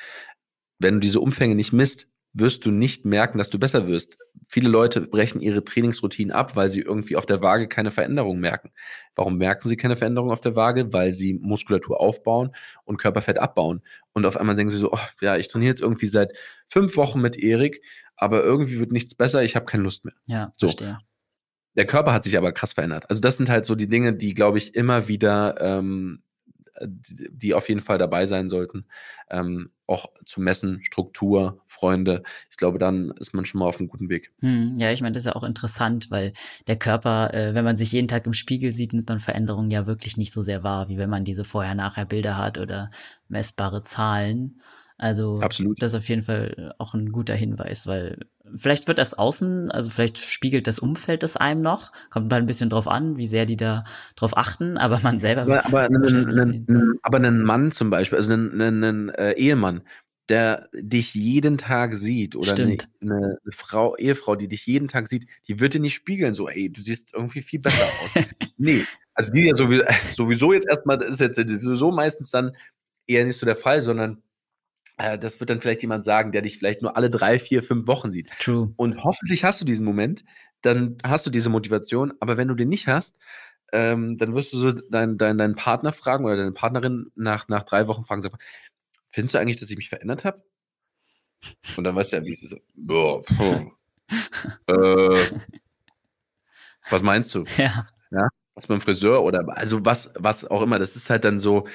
[0.79, 2.07] Wenn du diese Umfänge nicht misst,
[2.39, 4.17] wirst du nicht merken, dass du besser wirst.
[4.47, 8.71] Viele Leute brechen ihre Trainingsroutinen ab, weil sie irgendwie auf der Waage keine Veränderung merken.
[9.15, 10.91] Warum merken sie keine Veränderung auf der Waage?
[10.91, 13.81] Weil sie Muskulatur aufbauen und Körperfett abbauen.
[14.13, 16.33] Und auf einmal denken sie so, oh, ja, ich trainiere jetzt irgendwie seit
[16.67, 17.81] fünf Wochen mit Erik,
[18.15, 20.15] aber irgendwie wird nichts besser, ich habe keine Lust mehr.
[20.25, 20.67] Ja, so.
[20.67, 20.97] verstehe.
[21.75, 23.09] Der Körper hat sich aber krass verändert.
[23.09, 26.23] Also das sind halt so die Dinge, die, glaube ich, immer wieder ähm,
[26.81, 28.85] die auf jeden Fall dabei sein sollten.
[29.29, 32.23] Ähm, auch zu messen, Struktur, Freunde.
[32.51, 34.31] Ich glaube, dann ist man schon mal auf einem guten Weg.
[34.39, 36.33] Hm, ja, ich meine, das ist ja auch interessant, weil
[36.67, 39.87] der Körper, äh, wenn man sich jeden Tag im Spiegel sieht, nimmt man Veränderungen ja
[39.87, 42.91] wirklich nicht so sehr wahr, wie wenn man diese Vorher-Nachher-Bilder hat oder
[43.27, 44.61] messbare Zahlen.
[44.99, 45.81] Also Absolut.
[45.81, 48.17] das ist auf jeden Fall auch ein guter Hinweis, weil
[48.53, 52.45] vielleicht wird das außen, also vielleicht spiegelt das Umfeld das einem noch, kommt mal ein
[52.45, 53.85] bisschen drauf an, wie sehr die da
[54.17, 58.17] drauf achten, aber man selber wird aber, aber, einen, einen, aber einen Mann zum Beispiel,
[58.17, 59.83] also einen, einen äh, Ehemann,
[60.27, 65.27] der dich jeden Tag sieht oder eine, eine, Frau, Ehefrau, die dich jeden Tag sieht,
[65.47, 68.23] die wird dir nicht spiegeln, so, ey, du siehst irgendwie viel besser aus.
[68.57, 68.83] nee,
[69.13, 69.85] also die ja sowieso,
[70.17, 72.51] sowieso jetzt erstmal, das ist jetzt sowieso meistens dann
[73.07, 74.28] eher nicht so der Fall, sondern äh,
[74.99, 78.11] das wird dann vielleicht jemand sagen, der dich vielleicht nur alle drei, vier, fünf Wochen
[78.11, 78.31] sieht.
[78.39, 78.73] True.
[78.75, 80.25] Und hoffentlich hast du diesen Moment,
[80.61, 83.17] dann hast du diese Motivation, aber wenn du den nicht hast,
[83.71, 87.63] ähm, dann wirst du so deinen dein, dein Partner fragen oder deine Partnerin nach, nach
[87.63, 88.33] drei Wochen fragen, sag,
[89.09, 90.43] findest du eigentlich, dass ich mich verändert habe?
[91.77, 92.57] Und dann weißt du ja, wie es ist.
[92.75, 93.21] Boah,
[94.67, 95.17] äh,
[96.89, 97.45] was meinst du?
[97.57, 97.87] Ja.
[98.11, 98.27] ja.
[98.55, 100.79] Was beim Friseur oder also was, was auch immer.
[100.79, 101.67] Das ist halt dann so,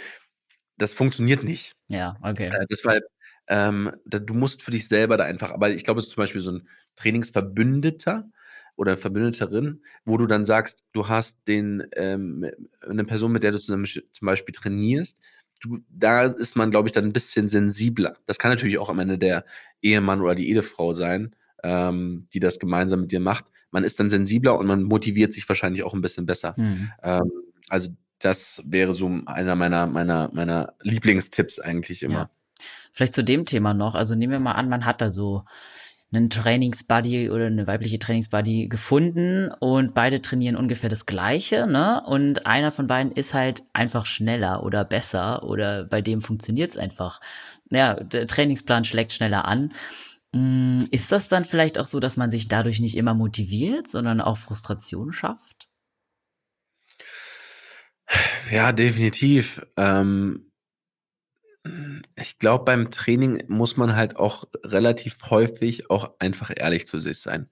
[0.76, 1.72] das funktioniert nicht.
[1.88, 2.48] Ja, okay.
[2.48, 3.04] Äh, deshalb
[3.48, 6.22] ähm, da, du musst für dich selber da einfach, aber ich glaube, es ist zum
[6.22, 8.28] Beispiel so ein Trainingsverbündeter
[8.76, 12.46] oder Verbündeterin, wo du dann sagst, du hast den, ähm,
[12.80, 15.20] eine Person, mit der du zusammen zum Beispiel trainierst,
[15.60, 18.16] du, da ist man, glaube ich, dann ein bisschen sensibler.
[18.26, 19.44] Das kann natürlich auch am Ende der
[19.82, 23.46] Ehemann oder die Ehefrau sein, ähm, die das gemeinsam mit dir macht.
[23.70, 26.54] Man ist dann sensibler und man motiviert sich wahrscheinlich auch ein bisschen besser.
[26.56, 26.92] Mhm.
[27.02, 27.32] Ähm,
[27.68, 32.14] also das wäre so einer meiner, meiner, meiner Lieblingstipps eigentlich immer.
[32.14, 32.30] Ja.
[32.92, 33.94] Vielleicht zu dem Thema noch.
[33.94, 35.44] Also nehmen wir mal an, man hat da so
[36.12, 42.02] einen Trainingsbuddy oder eine weibliche Trainingsbuddy gefunden und beide trainieren ungefähr das Gleiche, ne?
[42.06, 46.78] Und einer von beiden ist halt einfach schneller oder besser oder bei dem funktioniert es
[46.78, 47.20] einfach.
[47.70, 49.72] Ja, der Trainingsplan schlägt schneller an.
[50.34, 54.20] Hm, ist das dann vielleicht auch so, dass man sich dadurch nicht immer motiviert, sondern
[54.20, 55.68] auch Frustration schafft?
[58.50, 59.64] Ja, definitiv.
[59.76, 60.50] Ähm,
[62.16, 67.20] ich glaube, beim Training muss man halt auch relativ häufig auch einfach ehrlich zu sich
[67.20, 67.48] sein.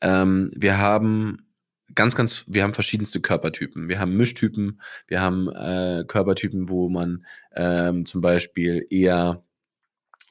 [0.00, 1.46] Ähm, wir haben
[1.94, 3.88] ganz, ganz, wir haben verschiedenste Körpertypen.
[3.88, 9.42] Wir haben Mischtypen, wir haben äh, Körpertypen, wo man ähm, zum Beispiel eher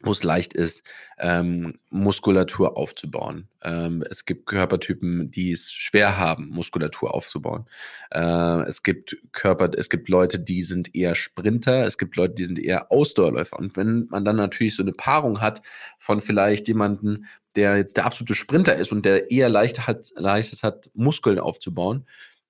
[0.01, 0.83] wo es leicht ist,
[1.17, 3.49] ähm, Muskulatur aufzubauen.
[3.61, 7.65] Ähm, es gibt Körpertypen, die es schwer haben, Muskulatur aufzubauen.
[8.11, 12.45] Äh, es gibt Körper, es gibt Leute, die sind eher Sprinter, es gibt Leute, die
[12.45, 13.59] sind eher Ausdauerläufer.
[13.59, 15.61] Und wenn man dann natürlich so eine Paarung hat
[15.97, 20.63] von vielleicht jemanden, der jetzt der absolute Sprinter ist und der eher leicht hat, leichtes
[20.63, 22.05] hat, Muskeln aufzubauen,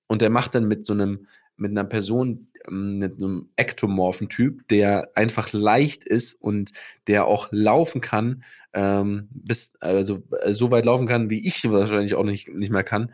[0.06, 1.28] und der macht dann mit so einem
[1.60, 6.72] mit einer Person, mit einem ektomorphen Typ, der einfach leicht ist und
[7.08, 12.16] der auch laufen kann, ähm, bis, also äh, so weit laufen kann, wie ich wahrscheinlich
[12.16, 13.14] auch nicht, nicht mehr kann,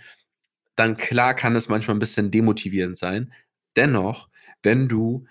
[0.76, 3.34] dann klar kann es manchmal ein bisschen demotivierend sein.
[3.76, 4.30] Dennoch,
[4.64, 5.26] wenn du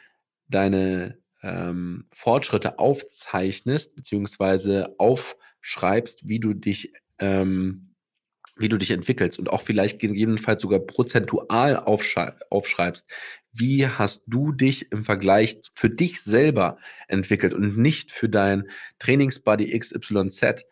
[0.49, 7.94] deine ähm, Fortschritte aufzeichnest, beziehungsweise aufschreibst, wie du dich ähm,
[8.57, 13.07] wie du dich entwickelst und auch vielleicht gegebenenfalls sogar prozentual aufschreibst,
[13.53, 19.79] wie hast du dich im Vergleich für dich selber entwickelt und nicht für dein Trainingsbuddy
[19.79, 20.65] XYZ,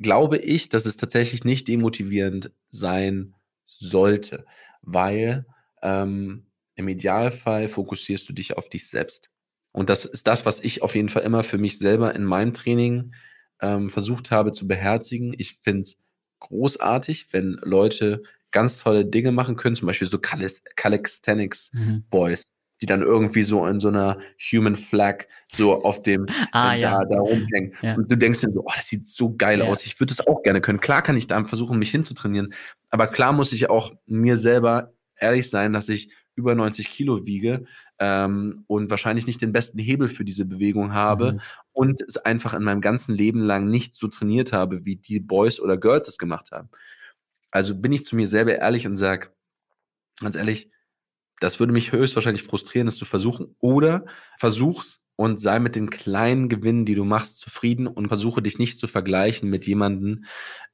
[0.00, 4.44] glaube ich, dass es tatsächlich nicht demotivierend sein sollte,
[4.82, 5.46] weil
[5.82, 9.30] ähm, im Idealfall fokussierst du dich auf dich selbst.
[9.72, 12.54] Und das ist das, was ich auf jeden Fall immer für mich selber in meinem
[12.54, 13.14] Training
[13.60, 15.34] ähm, versucht habe zu beherzigen.
[15.38, 15.98] Ich finde es
[16.42, 22.04] großartig, wenn Leute ganz tolle Dinge machen können, zum Beispiel so Calisthenics mhm.
[22.10, 22.42] Boys,
[22.80, 24.18] die dann irgendwie so in so einer
[24.52, 26.98] Human Flag so auf dem ah, äh, ja.
[26.98, 27.74] da, da rumhängen.
[27.80, 27.94] Ja.
[27.94, 29.66] Und du denkst dir so, oh, das sieht so geil ja.
[29.66, 29.86] aus.
[29.86, 30.80] Ich würde das auch gerne können.
[30.80, 32.52] Klar kann ich da versuchen, mich hinzutrainieren.
[32.90, 37.64] Aber klar muss ich auch mir selber ehrlich sein, dass ich über 90 Kilo wiege
[37.98, 41.40] ähm, und wahrscheinlich nicht den besten Hebel für diese Bewegung habe mhm.
[41.72, 45.60] und es einfach in meinem ganzen Leben lang nicht so trainiert habe, wie die Boys
[45.60, 46.70] oder Girls es gemacht haben.
[47.50, 49.28] Also bin ich zu mir selber ehrlich und sage,
[50.20, 50.70] ganz ehrlich,
[51.40, 53.56] das würde mich höchstwahrscheinlich frustrieren, das zu versuchen.
[53.58, 54.06] Oder
[54.38, 58.78] versuch's und sei mit den kleinen Gewinnen, die du machst, zufrieden und versuche dich nicht
[58.78, 60.24] zu vergleichen mit jemandem,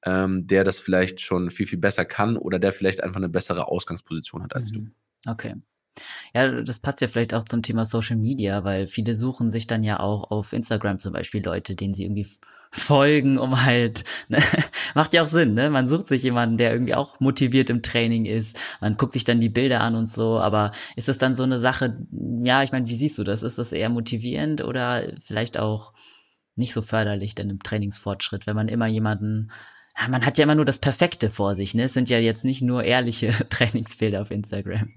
[0.05, 3.68] ähm, der das vielleicht schon viel, viel besser kann oder der vielleicht einfach eine bessere
[3.68, 4.77] Ausgangsposition hat als mhm.
[4.77, 4.90] du.
[5.26, 5.54] Okay.
[6.35, 9.83] Ja, das passt ja vielleicht auch zum Thema Social Media, weil viele suchen sich dann
[9.83, 12.26] ja auch auf Instagram zum Beispiel Leute, denen sie irgendwie
[12.70, 14.38] folgen, um halt, ne?
[14.94, 15.70] macht ja auch Sinn, ne?
[15.70, 18.59] Man sucht sich jemanden, der irgendwie auch motiviert im Training ist.
[18.81, 21.59] Man guckt sich dann die Bilder an und so, aber ist das dann so eine
[21.59, 21.98] Sache,
[22.44, 23.42] ja, ich meine, wie siehst du das?
[23.42, 25.92] Ist das eher motivierend oder vielleicht auch
[26.57, 29.50] nicht so förderlich denn im Trainingsfortschritt, wenn man immer jemanden
[30.08, 31.84] man hat ja immer nur das Perfekte vor sich, ne?
[31.84, 34.92] Es sind ja jetzt nicht nur ehrliche Trainingsbilder auf Instagram.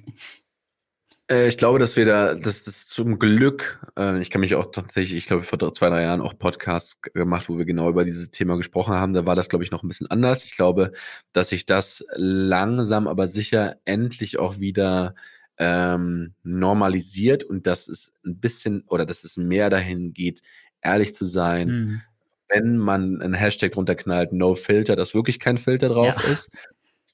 [1.31, 4.71] Äh, ich glaube, dass wir da, dass das zum Glück, äh, ich kann mich auch
[4.71, 8.31] tatsächlich, ich glaube, vor zwei, drei Jahren auch Podcasts gemacht, wo wir genau über dieses
[8.31, 9.13] Thema gesprochen haben.
[9.13, 10.43] Da war das, glaube ich, noch ein bisschen anders.
[10.43, 10.91] Ich glaube,
[11.31, 15.15] dass sich das langsam, aber sicher endlich auch wieder
[15.57, 20.41] ähm, normalisiert und dass es ein bisschen oder dass es mehr dahin geht,
[20.81, 21.67] ehrlich zu sein.
[21.67, 22.01] Mhm.
[22.53, 26.31] Wenn man einen Hashtag drunter knallt, No Filter, dass wirklich kein Filter drauf ja.
[26.31, 26.49] ist.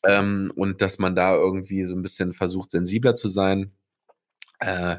[0.03, 3.71] Ähm, und dass man da irgendwie so ein bisschen versucht, sensibler zu sein
[4.59, 4.97] äh,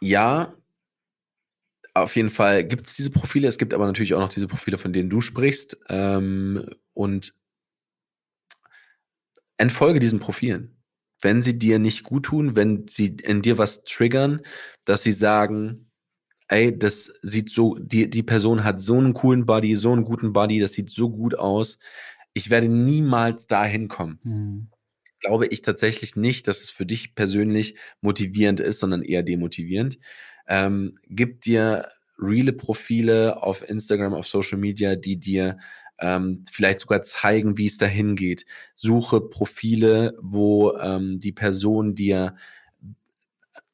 [0.00, 0.54] ja,
[1.94, 3.48] auf jeden Fall gibt es diese Profile.
[3.48, 5.78] Es gibt aber natürlich auch noch diese Profile, von denen du sprichst.
[5.88, 7.34] Ähm, und
[9.56, 10.76] entfolge diesen Profilen.
[11.20, 14.42] Wenn sie dir nicht gut tun, wenn sie in dir was triggern,
[14.84, 15.87] dass sie sagen,
[16.48, 20.32] ey, das sieht so, die, die Person hat so einen coolen Body, so einen guten
[20.32, 21.78] Body, das sieht so gut aus.
[22.34, 24.20] Ich werde niemals dahin kommen.
[24.22, 24.68] Mhm
[25.20, 29.98] glaube ich tatsächlich nicht, dass es für dich persönlich motivierend ist, sondern eher demotivierend.
[30.46, 35.58] Ähm, gib dir reale Profile auf Instagram, auf Social Media, die dir
[36.00, 38.46] ähm, vielleicht sogar zeigen, wie es dahin geht.
[38.74, 42.36] Suche Profile, wo ähm, die Person dir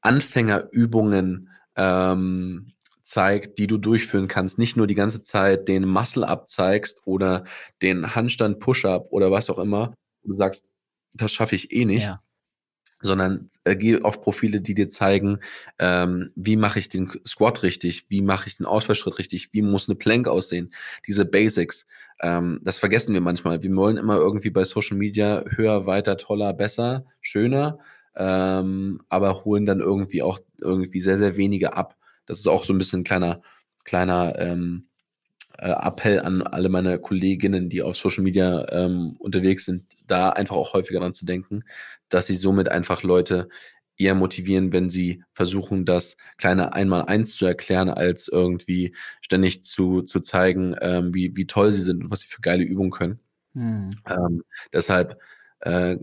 [0.01, 4.59] Anfängerübungen ähm, zeigt, die du durchführen kannst.
[4.59, 7.45] Nicht nur die ganze Zeit den Muscle-Up zeigst oder
[7.83, 9.95] den Handstand-Push-Up oder was auch immer.
[10.23, 10.65] Du sagst,
[11.13, 12.05] das schaffe ich eh nicht.
[12.05, 12.21] Ja.
[13.01, 15.41] Sondern äh, geh auf Profile, die dir zeigen,
[15.79, 19.89] ähm, wie mache ich den Squat richtig, wie mache ich den Ausfallschritt richtig, wie muss
[19.89, 20.73] eine Plank aussehen,
[21.07, 21.87] diese Basics.
[22.23, 23.63] Ähm, das vergessen wir manchmal.
[23.63, 27.79] Wir wollen immer irgendwie bei Social Media höher, weiter, toller, besser, schöner,
[28.17, 31.97] ähm, aber holen dann irgendwie auch irgendwie sehr, sehr wenige ab.
[32.27, 33.43] Das ist auch so ein bisschen ein kleiner,
[33.85, 34.89] kleiner ähm,
[35.59, 40.57] äh, Appell an alle meine Kolleginnen, die auf Social Media ähm, unterwegs sind, da einfach
[40.57, 41.65] auch häufiger dran zu denken,
[42.09, 43.49] dass sie somit einfach Leute
[43.97, 50.21] eher motivieren, wenn sie versuchen, das kleine Einmal-Eins zu erklären, als irgendwie ständig zu, zu
[50.21, 53.21] zeigen, ähm, wie, wie toll sie sind und was sie für geile Übungen können.
[53.53, 53.95] Hm.
[54.09, 55.19] Ähm, deshalb
[55.61, 55.97] äh,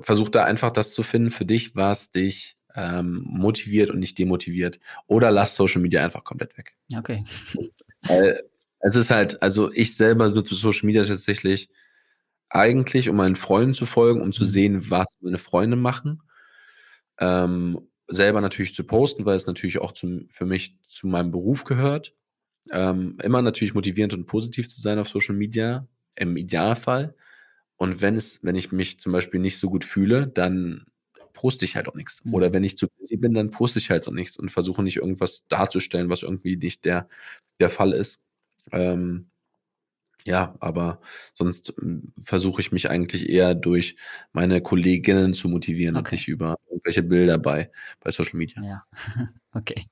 [0.00, 4.78] versuch da einfach das zu finden für dich, was dich ähm, motiviert und nicht demotiviert.
[5.06, 6.76] Oder lass Social Media einfach komplett weg.
[6.96, 7.24] Okay.
[8.02, 8.42] Weil
[8.80, 11.68] es ist halt, also ich selber nutze Social Media tatsächlich
[12.50, 14.48] eigentlich, um meinen Freunden zu folgen, um zu mhm.
[14.48, 16.22] sehen, was meine Freunde machen.
[17.18, 21.64] Ähm, selber natürlich zu posten, weil es natürlich auch zum, für mich zu meinem Beruf
[21.64, 22.14] gehört.
[22.70, 27.14] Ähm, immer natürlich motivierend und positiv zu sein auf Social Media, im Idealfall.
[27.78, 30.84] Und wenn es, wenn ich mich zum Beispiel nicht so gut fühle, dann
[31.32, 32.24] poste ich halt auch nichts.
[32.24, 32.34] Mhm.
[32.34, 34.96] Oder wenn ich zu busy bin, dann poste ich halt auch nichts und versuche nicht
[34.96, 37.08] irgendwas darzustellen, was irgendwie nicht der,
[37.60, 38.20] der Fall ist.
[38.72, 39.30] Ähm,
[40.24, 41.00] ja, aber
[41.32, 43.96] sonst hm, versuche ich mich eigentlich eher durch
[44.32, 46.06] meine Kolleginnen zu motivieren okay.
[46.08, 48.62] und nicht über irgendwelche Bilder bei, bei Social Media.
[48.62, 48.84] Ja,
[49.52, 49.86] okay.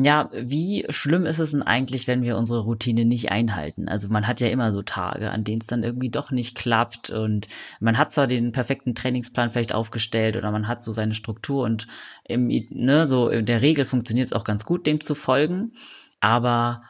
[0.00, 3.88] Ja, wie schlimm ist es denn eigentlich, wenn wir unsere Routine nicht einhalten?
[3.88, 7.10] Also man hat ja immer so Tage, an denen es dann irgendwie doch nicht klappt
[7.10, 7.48] und
[7.80, 11.88] man hat zwar den perfekten Trainingsplan vielleicht aufgestellt oder man hat so seine Struktur und
[12.24, 15.72] im, ne, so in der Regel funktioniert es auch ganz gut, dem zu folgen,
[16.20, 16.82] aber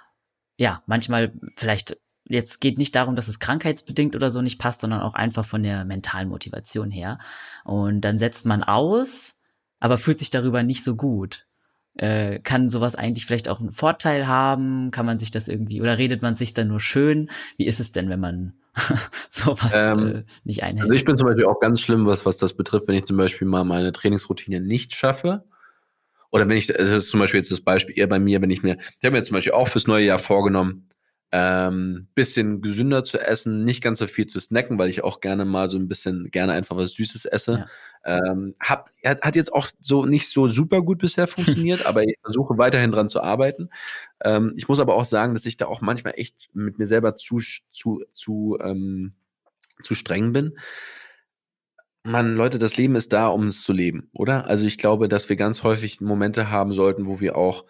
[0.58, 1.96] ja, manchmal vielleicht
[2.28, 5.62] jetzt geht nicht darum, dass es krankheitsbedingt oder so nicht passt, sondern auch einfach von
[5.62, 7.18] der mentalen Motivation her.
[7.64, 9.36] Und dann setzt man aus,
[9.80, 11.47] aber fühlt sich darüber nicht so gut.
[11.98, 14.90] Äh, kann sowas eigentlich vielleicht auch einen Vorteil haben?
[14.90, 17.30] Kann man sich das irgendwie, oder redet man sich dann nur schön?
[17.56, 18.54] Wie ist es denn, wenn man
[19.28, 20.82] sowas ähm, äh, nicht einhält?
[20.82, 23.16] Also ich bin zum Beispiel auch ganz schlimm, was, was das betrifft, wenn ich zum
[23.16, 25.44] Beispiel mal meine Trainingsroutine nicht schaffe
[26.30, 28.62] oder wenn ich, das ist zum Beispiel jetzt das Beispiel eher bei mir, wenn ich
[28.62, 30.87] mir, ich habe mir zum Beispiel auch fürs neue Jahr vorgenommen,
[31.30, 35.44] ähm, bisschen gesünder zu essen, nicht ganz so viel zu snacken, weil ich auch gerne
[35.44, 37.66] mal so ein bisschen gerne einfach was Süßes esse.
[38.04, 38.28] Ja.
[38.30, 42.56] Ähm, hab, hat jetzt auch so nicht so super gut bisher funktioniert, aber ich versuche
[42.56, 43.68] weiterhin dran zu arbeiten.
[44.24, 47.14] Ähm, ich muss aber auch sagen, dass ich da auch manchmal echt mit mir selber
[47.16, 49.12] zu, zu, zu, ähm,
[49.82, 50.54] zu streng bin
[52.08, 54.46] Mann, Leute, das Leben ist da, um es zu leben, oder?
[54.46, 57.66] Also ich glaube, dass wir ganz häufig Momente haben sollten, wo wir auch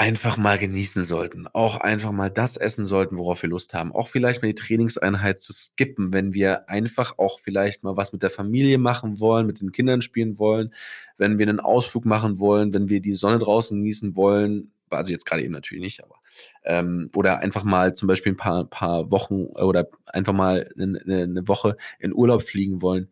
[0.00, 4.08] einfach mal genießen sollten, auch einfach mal das essen sollten, worauf wir Lust haben, auch
[4.08, 8.30] vielleicht mal die Trainingseinheit zu skippen, wenn wir einfach auch vielleicht mal was mit der
[8.30, 10.72] Familie machen wollen, mit den Kindern spielen wollen,
[11.16, 15.26] wenn wir einen Ausflug machen wollen, wenn wir die Sonne draußen genießen wollen, also jetzt
[15.26, 16.14] gerade eben natürlich nicht, aber
[16.62, 21.48] ähm, oder einfach mal zum Beispiel ein paar, paar Wochen oder einfach mal eine, eine
[21.48, 23.08] Woche in Urlaub fliegen wollen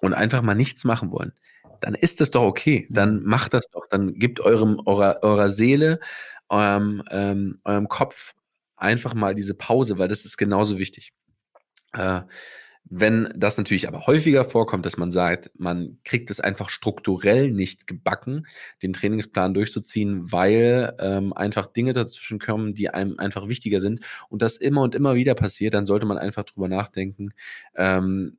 [0.00, 1.32] und einfach mal nichts machen wollen
[1.80, 2.86] dann ist das doch okay.
[2.90, 3.28] Dann mhm.
[3.28, 3.86] macht das doch.
[3.88, 6.00] Dann gibt eurem, eurer, eurer Seele,
[6.48, 8.34] eurem, ähm, eurem Kopf
[8.76, 11.12] einfach mal diese Pause, weil das ist genauso wichtig.
[11.92, 12.22] Äh,
[12.90, 17.86] wenn das natürlich aber häufiger vorkommt, dass man sagt, man kriegt es einfach strukturell nicht
[17.86, 18.46] gebacken,
[18.82, 24.42] den Trainingsplan durchzuziehen, weil ähm, einfach Dinge dazwischen kommen, die einem einfach wichtiger sind und
[24.42, 27.32] das immer und immer wieder passiert, dann sollte man einfach drüber nachdenken,
[27.76, 28.38] ähm,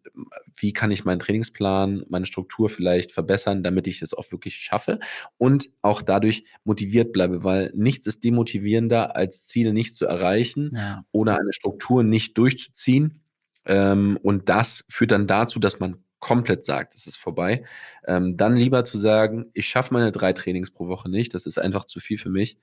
[0.56, 5.00] wie kann ich meinen Trainingsplan, meine Struktur vielleicht verbessern, damit ich es auch wirklich schaffe
[5.38, 11.06] und auch dadurch motiviert bleibe, weil nichts ist demotivierender, als Ziele nicht zu erreichen ja.
[11.12, 13.22] oder eine Struktur nicht durchzuziehen
[13.70, 17.64] ähm, und das führt dann dazu, dass man komplett sagt, es ist vorbei.
[18.06, 21.60] Ähm, dann lieber zu sagen, ich schaffe meine drei Trainings pro Woche nicht, das ist
[21.60, 22.58] einfach zu viel für mich.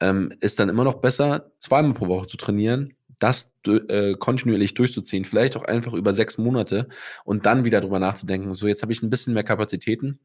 [0.00, 5.24] Ähm, ist dann immer noch besser, zweimal pro Woche zu trainieren, das äh, kontinuierlich durchzuziehen,
[5.24, 6.88] vielleicht auch einfach über sechs Monate
[7.24, 10.18] und dann wieder drüber nachzudenken, so jetzt habe ich ein bisschen mehr Kapazitäten,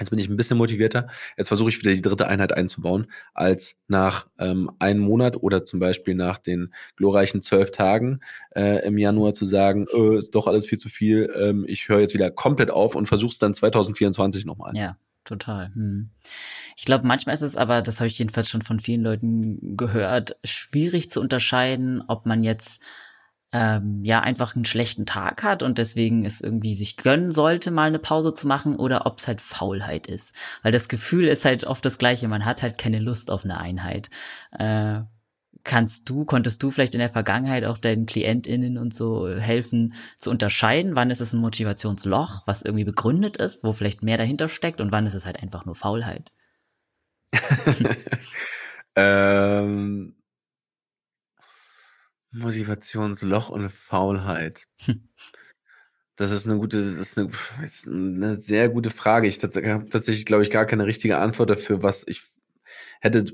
[0.00, 1.08] Jetzt bin ich ein bisschen motivierter.
[1.36, 5.80] Jetzt versuche ich wieder die dritte Einheit einzubauen, als nach ähm, einem Monat oder zum
[5.80, 8.20] Beispiel nach den glorreichen zwölf Tagen
[8.54, 11.32] äh, im Januar zu sagen, äh, ist doch alles viel zu viel.
[11.38, 14.72] Ähm, ich höre jetzt wieder komplett auf und versuche es dann 2024 nochmal.
[14.74, 15.72] Ja, total.
[15.74, 16.10] Hm.
[16.76, 20.36] Ich glaube, manchmal ist es aber, das habe ich jedenfalls schon von vielen Leuten gehört,
[20.42, 22.82] schwierig zu unterscheiden, ob man jetzt
[23.52, 27.88] ähm, ja einfach einen schlechten Tag hat und deswegen es irgendwie sich gönnen sollte, mal
[27.88, 30.34] eine Pause zu machen oder ob es halt Faulheit ist.
[30.62, 33.58] Weil das Gefühl ist halt oft das gleiche, man hat halt keine Lust auf eine
[33.58, 34.08] Einheit.
[34.58, 35.00] Äh,
[35.64, 40.30] kannst du, konntest du vielleicht in der Vergangenheit auch deinen KlientInnen und so helfen zu
[40.30, 44.80] unterscheiden, wann ist es ein Motivationsloch, was irgendwie begründet ist, wo vielleicht mehr dahinter steckt
[44.80, 46.32] und wann ist es halt einfach nur Faulheit?
[48.96, 50.14] ähm,
[52.32, 54.66] Motivationsloch und Faulheit.
[56.16, 57.30] Das ist eine gute, das ist eine,
[57.64, 59.26] ist eine sehr gute Frage.
[59.26, 62.22] Ich habe tatsächlich, glaube ich, gar keine richtige Antwort dafür, was ich
[63.00, 63.24] hätte,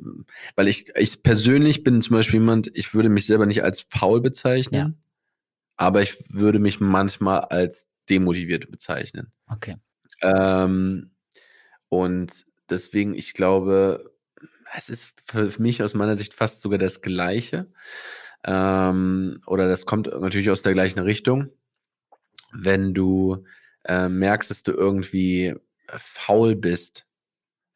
[0.54, 4.20] weil ich, ich persönlich bin zum Beispiel jemand, ich würde mich selber nicht als faul
[4.20, 4.92] bezeichnen, ja.
[5.76, 9.32] aber ich würde mich manchmal als demotiviert bezeichnen.
[9.48, 9.76] Okay.
[10.22, 11.10] Ähm,
[11.88, 14.12] und deswegen, ich glaube,
[14.76, 17.70] es ist für mich aus meiner Sicht fast sogar das Gleiche.
[18.44, 21.50] Ähm, oder das kommt natürlich aus der gleichen Richtung.
[22.52, 23.44] Wenn du
[23.84, 25.54] äh, merkst, dass du irgendwie
[25.86, 27.06] faul bist,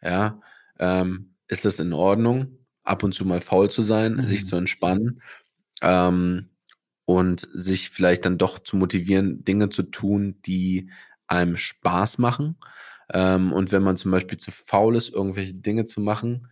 [0.02, 0.40] ja,
[0.78, 4.26] ähm, ist das in Ordnung, ab und zu mal faul zu sein, mhm.
[4.26, 5.22] sich zu entspannen
[5.80, 6.48] ähm,
[7.04, 10.90] und sich vielleicht dann doch zu motivieren, Dinge zu tun, die
[11.26, 12.56] einem Spaß machen.
[13.12, 16.48] Ähm, und wenn man zum Beispiel zu faul ist, irgendwelche Dinge zu machen,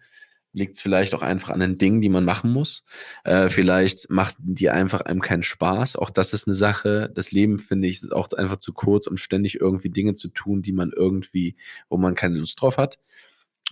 [0.53, 2.85] liegt es vielleicht auch einfach an den Dingen, die man machen muss.
[3.25, 5.97] Äh, vielleicht macht die einfach einem keinen Spaß.
[5.97, 7.11] Auch das ist eine Sache.
[7.15, 10.63] Das Leben, finde ich, ist auch einfach zu kurz, um ständig irgendwie Dinge zu tun,
[10.63, 11.57] die man irgendwie,
[11.89, 12.99] wo man keine Lust drauf hat.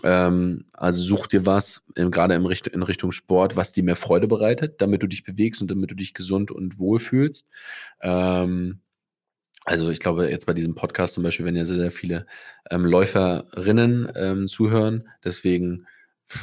[0.05, 4.29] Ähm, also such dir was, gerade in Richtung, in Richtung Sport, was dir mehr Freude
[4.29, 7.49] bereitet, damit du dich bewegst und damit du dich gesund und wohl fühlst.
[8.01, 8.81] Ähm,
[9.65, 12.27] also ich glaube, jetzt bei diesem Podcast zum Beispiel werden ja sehr, sehr viele
[12.71, 15.09] ähm, Läuferinnen ähm, zuhören.
[15.25, 15.87] Deswegen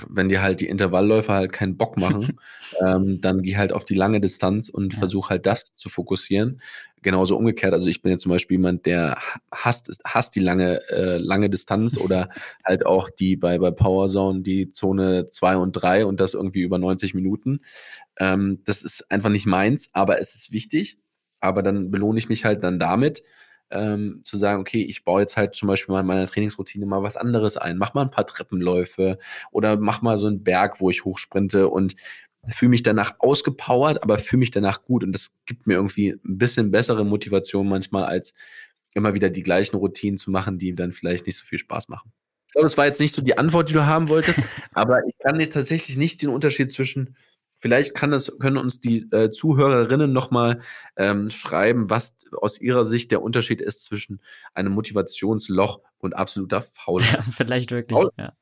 [0.09, 2.39] wenn dir halt die Intervallläufer halt keinen Bock machen,
[2.85, 4.99] ähm, dann geh halt auf die lange Distanz und ja.
[4.99, 6.61] versuch halt das zu fokussieren.
[7.01, 7.73] Genauso umgekehrt.
[7.73, 9.19] Also ich bin jetzt zum Beispiel jemand, der
[9.51, 12.29] hasst, hasst die lange, äh, lange Distanz oder
[12.63, 16.79] halt auch die bei, bei Powerzone die Zone 2 und 3 und das irgendwie über
[16.79, 17.61] 90 Minuten.
[18.17, 20.97] Ähm, das ist einfach nicht meins, aber es ist wichtig.
[21.39, 23.21] Aber dann belohne ich mich halt dann damit,
[23.71, 27.03] ähm, zu sagen, okay, ich baue jetzt halt zum Beispiel mal in meiner Trainingsroutine mal
[27.03, 29.17] was anderes ein, mach mal ein paar Treppenläufe
[29.51, 31.95] oder mach mal so einen Berg, wo ich hochsprinte und
[32.47, 36.37] fühle mich danach ausgepowert, aber fühle mich danach gut und das gibt mir irgendwie ein
[36.37, 38.33] bisschen bessere Motivation manchmal als
[38.93, 42.11] immer wieder die gleichen Routinen zu machen, die dann vielleicht nicht so viel Spaß machen.
[42.47, 44.39] Ich glaube, das war jetzt nicht so die Antwort, die du haben wolltest,
[44.73, 47.15] aber ich kann jetzt tatsächlich nicht den Unterschied zwischen
[47.65, 50.61] Vielleicht kann das, können uns die äh, Zuhörerinnen nochmal
[50.97, 54.21] ähm, schreiben, was aus ihrer Sicht der Unterschied ist zwischen
[54.53, 57.11] einem Motivationsloch und absoluter Faulheit.
[57.13, 58.33] Ja, vielleicht wirklich, Faul ja.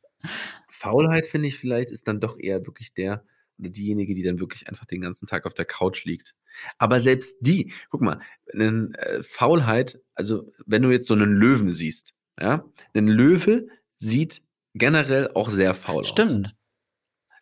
[0.67, 3.23] Faulheit, finde ich, vielleicht ist dann doch eher wirklich der
[3.59, 6.35] oder diejenige, die dann wirklich einfach den ganzen Tag auf der Couch liegt.
[6.77, 8.19] Aber selbst die, guck mal,
[8.51, 13.67] eine äh, Faulheit, also wenn du jetzt so einen Löwen siehst, ja, ein Löwe
[13.99, 14.41] sieht
[14.73, 16.29] generell auch sehr faul Stimmt.
[16.29, 16.39] aus.
[16.39, 16.62] Stimmt.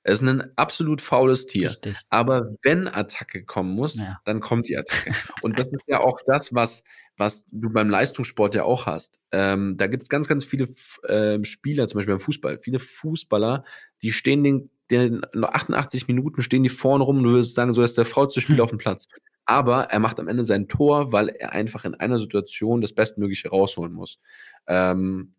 [0.04, 1.70] Er ist ein absolut faules Tier.
[1.70, 1.98] Richtig.
[2.10, 4.20] Aber wenn Attacke kommen muss, ja.
[4.26, 5.12] dann kommt die Attacke.
[5.44, 6.84] Und das ist ja auch das, was,
[7.18, 9.20] was du beim Leistungssport ja auch hast.
[9.32, 10.68] Ähm, da gibt es ganz, ganz viele
[11.04, 13.64] äh, Spieler, zum Beispiel beim Fußball, viele Fußballer,
[14.02, 17.84] die stehen den, den 88 Minuten stehen die vorne rum und du würdest sagen, so
[17.84, 18.64] ist der faulste Spieler hm.
[18.64, 19.08] auf dem Platz.
[19.46, 23.50] Aber er macht am Ende sein Tor, weil er einfach in einer Situation das Bestmögliche
[23.50, 24.20] rausholen muss.
[24.68, 25.34] Ähm,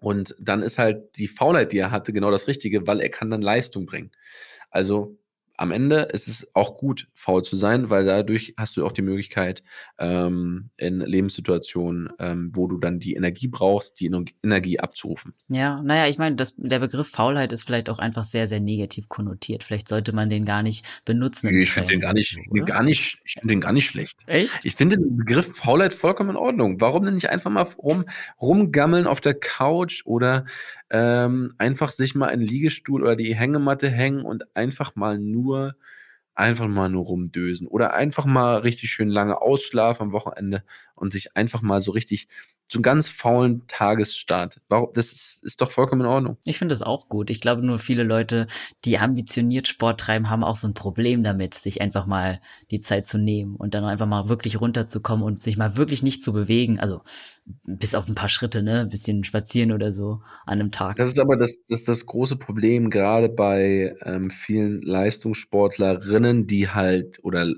[0.00, 3.30] und dann ist halt die Faulheit, die er hatte, genau das Richtige, weil er kann
[3.30, 4.10] dann Leistung bringen.
[4.70, 5.18] Also
[5.60, 9.02] am Ende ist es auch gut, faul zu sein, weil dadurch hast du auch die
[9.02, 9.62] Möglichkeit,
[9.98, 14.10] ähm, in Lebenssituationen, ähm, wo du dann die Energie brauchst, die
[14.42, 15.34] Energie abzurufen.
[15.48, 19.62] Ja, naja, ich meine, der Begriff Faulheit ist vielleicht auch einfach sehr, sehr negativ konnotiert.
[19.62, 21.50] Vielleicht sollte man den gar nicht benutzen.
[21.50, 24.22] Nee, ich finde den gar nicht, ich gar nicht, ich finde den gar nicht schlecht.
[24.28, 24.64] Echt?
[24.64, 26.80] Ich finde den Begriff Faulheit vollkommen in Ordnung.
[26.80, 28.06] Warum denn nicht einfach mal rum,
[28.40, 30.46] rumgammeln auf der Couch oder
[30.88, 35.49] ähm, einfach sich mal in den Liegestuhl oder die Hängematte hängen und einfach mal nur
[36.34, 41.36] einfach mal nur rumdösen oder einfach mal richtig schön lange ausschlafen am Wochenende und sich
[41.36, 42.28] einfach mal so richtig
[42.70, 44.60] so einen ganz faulen Tagesstart.
[44.94, 46.36] Das ist, ist doch vollkommen in Ordnung.
[46.44, 47.28] Ich finde das auch gut.
[47.28, 48.46] Ich glaube nur viele Leute,
[48.84, 52.40] die ambitioniert Sport treiben, haben auch so ein Problem damit, sich einfach mal
[52.70, 56.22] die Zeit zu nehmen und dann einfach mal wirklich runterzukommen und sich mal wirklich nicht
[56.22, 56.78] zu bewegen.
[56.78, 57.00] Also
[57.64, 58.82] bis auf ein paar Schritte, ne?
[58.82, 60.94] Ein bisschen spazieren oder so an einem Tag.
[60.94, 67.18] Das ist aber das, das, das große Problem, gerade bei ähm, vielen Leistungssportlerinnen, die halt,
[67.24, 67.52] oder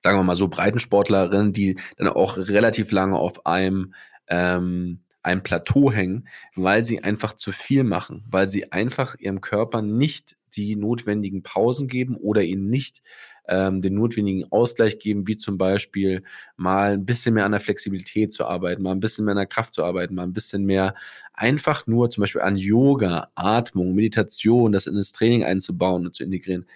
[0.00, 3.94] sagen wir mal so Breitensportlerinnen, die dann auch relativ lange auf einem
[4.28, 9.82] ähm, ein Plateau hängen, weil sie einfach zu viel machen, weil sie einfach ihrem Körper
[9.82, 13.02] nicht die notwendigen Pausen geben oder ihnen nicht
[13.48, 16.22] ähm, den notwendigen Ausgleich geben, wie zum Beispiel
[16.56, 19.46] mal ein bisschen mehr an der Flexibilität zu arbeiten, mal ein bisschen mehr an der
[19.46, 20.94] Kraft zu arbeiten, mal ein bisschen mehr
[21.32, 26.24] einfach nur zum Beispiel an Yoga, Atmung, Meditation, das in das Training einzubauen und zu
[26.24, 26.66] integrieren.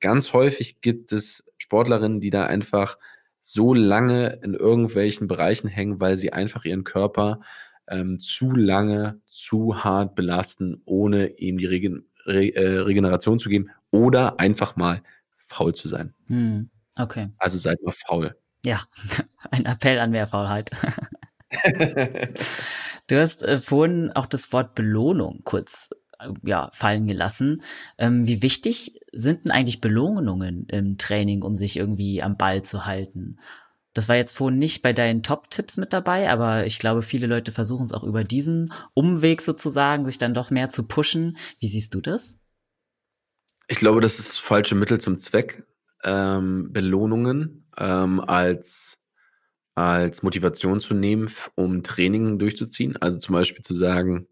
[0.00, 2.98] Ganz häufig gibt es Sportlerinnen, die da einfach
[3.48, 7.38] so lange in irgendwelchen Bereichen hängen, weil sie einfach ihren Körper
[7.86, 13.70] ähm, zu lange, zu hart belasten, ohne ihm die Regen Re äh, Regeneration zu geben
[13.92, 15.00] oder einfach mal
[15.36, 16.12] faul zu sein.
[16.26, 17.30] Hm, okay.
[17.38, 18.34] Also seid mal faul.
[18.64, 18.80] Ja,
[19.52, 20.72] ein Appell an mehr Faulheit.
[23.06, 27.62] du hast äh, vorhin auch das Wort Belohnung kurz äh, ja, fallen gelassen.
[27.96, 32.86] Ähm, wie wichtig sind denn eigentlich Belohnungen im Training, um sich irgendwie am Ball zu
[32.86, 33.38] halten?
[33.94, 37.50] Das war jetzt vorhin nicht bei deinen Top-Tipps mit dabei, aber ich glaube, viele Leute
[37.50, 41.38] versuchen es auch über diesen Umweg sozusagen, sich dann doch mehr zu pushen.
[41.60, 42.36] Wie siehst du das?
[43.68, 45.64] Ich glaube, das ist falsche Mittel zum Zweck.
[46.04, 48.98] Ähm, Belohnungen ähm, als,
[49.74, 52.98] als Motivation zu nehmen, um Training durchzuziehen.
[52.98, 54.28] Also zum Beispiel zu sagen,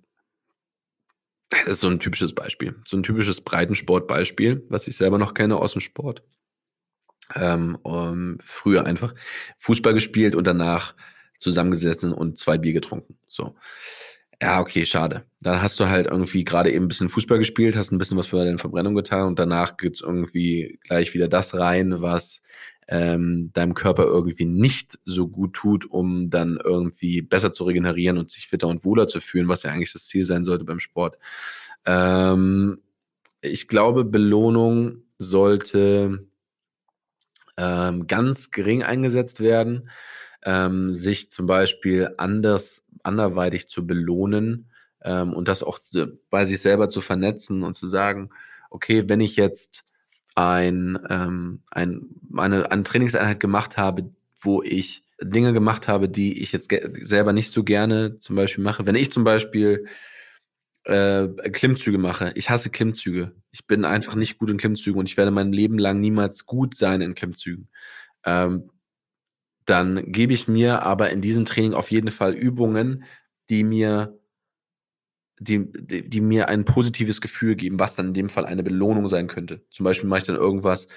[1.64, 2.76] das ist so ein typisches Beispiel.
[2.86, 6.22] So ein typisches Breitensportbeispiel, was ich selber noch kenne aus dem Sport.
[7.34, 9.14] Ähm, um, früher einfach
[9.58, 10.94] Fußball gespielt und danach
[11.38, 13.18] zusammengesessen und zwei Bier getrunken.
[13.28, 13.56] So.
[14.42, 15.24] Ja, okay, schade.
[15.40, 18.26] Dann hast du halt irgendwie gerade eben ein bisschen Fußball gespielt, hast ein bisschen was
[18.26, 22.42] für deine Verbrennung getan und danach gibt's irgendwie gleich wieder das rein, was
[22.88, 28.30] ähm, deinem Körper irgendwie nicht so gut tut, um dann irgendwie besser zu regenerieren und
[28.30, 31.18] sich fitter und wohler zu fühlen, was ja eigentlich das Ziel sein sollte beim Sport.
[31.86, 32.78] Ähm,
[33.40, 36.26] ich glaube, Belohnung sollte
[37.56, 39.90] ähm, ganz gering eingesetzt werden,
[40.44, 44.70] ähm, sich zum Beispiel anders, anderweitig zu belohnen
[45.02, 45.78] ähm, und das auch
[46.30, 48.30] bei sich selber zu vernetzen und zu sagen,
[48.70, 49.84] okay, wenn ich jetzt
[50.34, 52.06] ein, ähm, ein,
[52.36, 54.10] eine, eine Trainingseinheit gemacht habe,
[54.40, 56.70] wo ich Dinge gemacht habe, die ich jetzt
[57.00, 58.86] selber nicht so gerne zum Beispiel mache.
[58.86, 59.86] Wenn ich zum Beispiel
[60.84, 63.32] äh, Klimmzüge mache, ich hasse Klimmzüge.
[63.50, 66.76] Ich bin einfach nicht gut in Klimmzügen und ich werde mein Leben lang niemals gut
[66.76, 67.68] sein in Klimmzügen.
[68.24, 68.70] Ähm,
[69.66, 73.04] dann gebe ich mir aber in diesem Training auf jeden Fall Übungen,
[73.48, 74.18] die mir
[75.38, 79.08] die, die, die, mir ein positives Gefühl geben, was dann in dem Fall eine Belohnung
[79.08, 79.62] sein könnte.
[79.70, 80.88] Zum Beispiel mache ich dann irgendwas,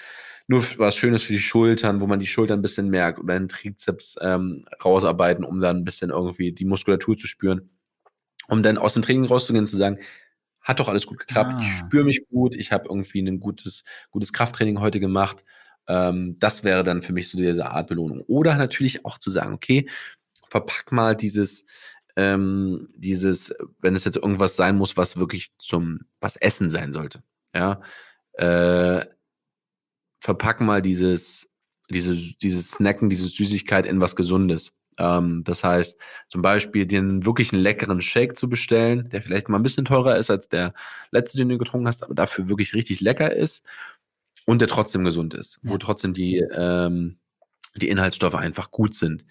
[0.47, 3.49] nur was Schönes für die Schultern, wo man die Schultern ein bisschen merkt oder den
[3.49, 7.69] Trizeps ähm, rausarbeiten, um dann ein bisschen irgendwie die Muskulatur zu spüren.
[8.47, 9.99] Um dann aus dem Training rauszugehen und zu sagen,
[10.61, 11.59] hat doch alles gut geklappt, ah.
[11.61, 15.43] ich spüre mich gut, ich habe irgendwie ein gutes, gutes Krafttraining heute gemacht.
[15.87, 18.21] Ähm, das wäre dann für mich so diese Art Belohnung.
[18.27, 19.89] Oder natürlich auch zu sagen, okay,
[20.49, 21.65] verpack mal dieses,
[22.17, 27.21] ähm, dieses, wenn es jetzt irgendwas sein muss, was wirklich zum, was Essen sein sollte.
[27.53, 27.79] Ja,
[28.33, 29.05] äh,
[30.19, 31.49] verpack mal dieses,
[31.91, 34.73] diese, dieses Snacken, diese Süßigkeit in was Gesundes.
[34.97, 35.97] Ähm, das heißt,
[36.27, 40.17] zum Beispiel den wirklich einen leckeren Shake zu bestellen, der vielleicht mal ein bisschen teurer
[40.17, 40.73] ist als der
[41.11, 43.63] letzte, den du getrunken hast, aber dafür wirklich richtig lecker ist
[44.47, 45.69] und der trotzdem gesund ist, ja.
[45.69, 47.19] wo trotzdem die, ähm,
[47.75, 49.23] die Inhaltsstoffe einfach gut sind.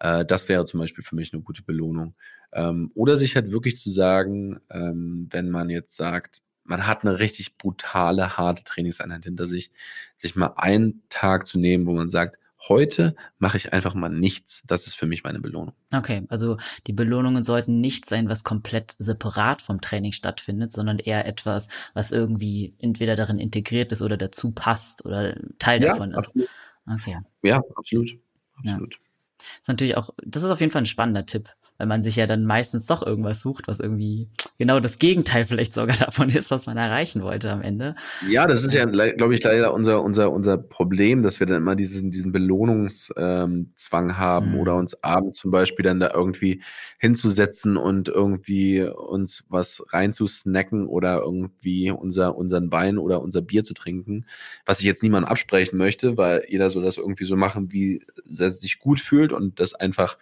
[0.00, 2.14] Äh, das wäre zum Beispiel für mich eine gute Belohnung.
[2.52, 7.18] Ähm, oder sich halt wirklich zu sagen, ähm, wenn man jetzt sagt, man hat eine
[7.18, 9.70] richtig brutale, harte Trainingseinheit hinter sich,
[10.16, 12.38] sich mal einen Tag zu nehmen, wo man sagt,
[12.68, 14.62] heute mache ich einfach mal nichts.
[14.66, 15.74] Das ist für mich meine Belohnung.
[15.92, 21.26] Okay, also die Belohnungen sollten nicht sein, was komplett separat vom Training stattfindet, sondern eher
[21.26, 26.18] etwas, was irgendwie entweder darin integriert ist oder dazu passt oder Teil ja, davon ist.
[26.18, 26.48] Absolut.
[26.86, 27.18] Okay.
[27.42, 28.10] Ja, absolut.
[28.58, 28.94] Absolut.
[28.94, 29.09] Ja.
[29.40, 31.48] Das ist natürlich auch, das ist auf jeden Fall ein spannender Tipp,
[31.80, 34.28] weil man sich ja dann meistens doch irgendwas sucht, was irgendwie
[34.58, 37.94] genau das Gegenteil vielleicht sogar davon ist, was man erreichen wollte am Ende.
[38.28, 41.76] Ja, das ist ja, glaube ich, leider unser, unser, unser Problem, dass wir dann immer
[41.76, 44.58] diesen, diesen Belohnungszwang ähm, haben mhm.
[44.58, 46.62] oder uns abends zum Beispiel dann da irgendwie
[46.98, 53.72] hinzusetzen und irgendwie uns was reinzusnacken oder irgendwie unser, unseren Wein oder unser Bier zu
[53.72, 54.26] trinken,
[54.66, 58.04] was ich jetzt niemandem absprechen möchte, weil jeder soll das irgendwie so machen, wie
[58.38, 60.18] er sich gut fühlt und das einfach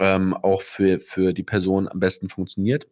[0.00, 2.88] ähm, auch für, für die Person am besten funktioniert.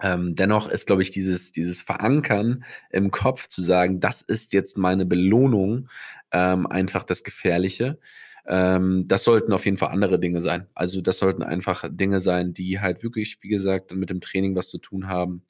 [0.00, 4.78] Ähm, dennoch ist, glaube ich, dieses, dieses Verankern im Kopf zu sagen, das ist jetzt
[4.78, 5.88] meine Belohnung,
[6.30, 7.98] ähm, einfach das Gefährliche.
[8.46, 10.68] Ähm, das sollten auf jeden Fall andere Dinge sein.
[10.74, 14.68] Also das sollten einfach Dinge sein, die halt wirklich, wie gesagt, mit dem Training was
[14.68, 15.42] zu tun haben.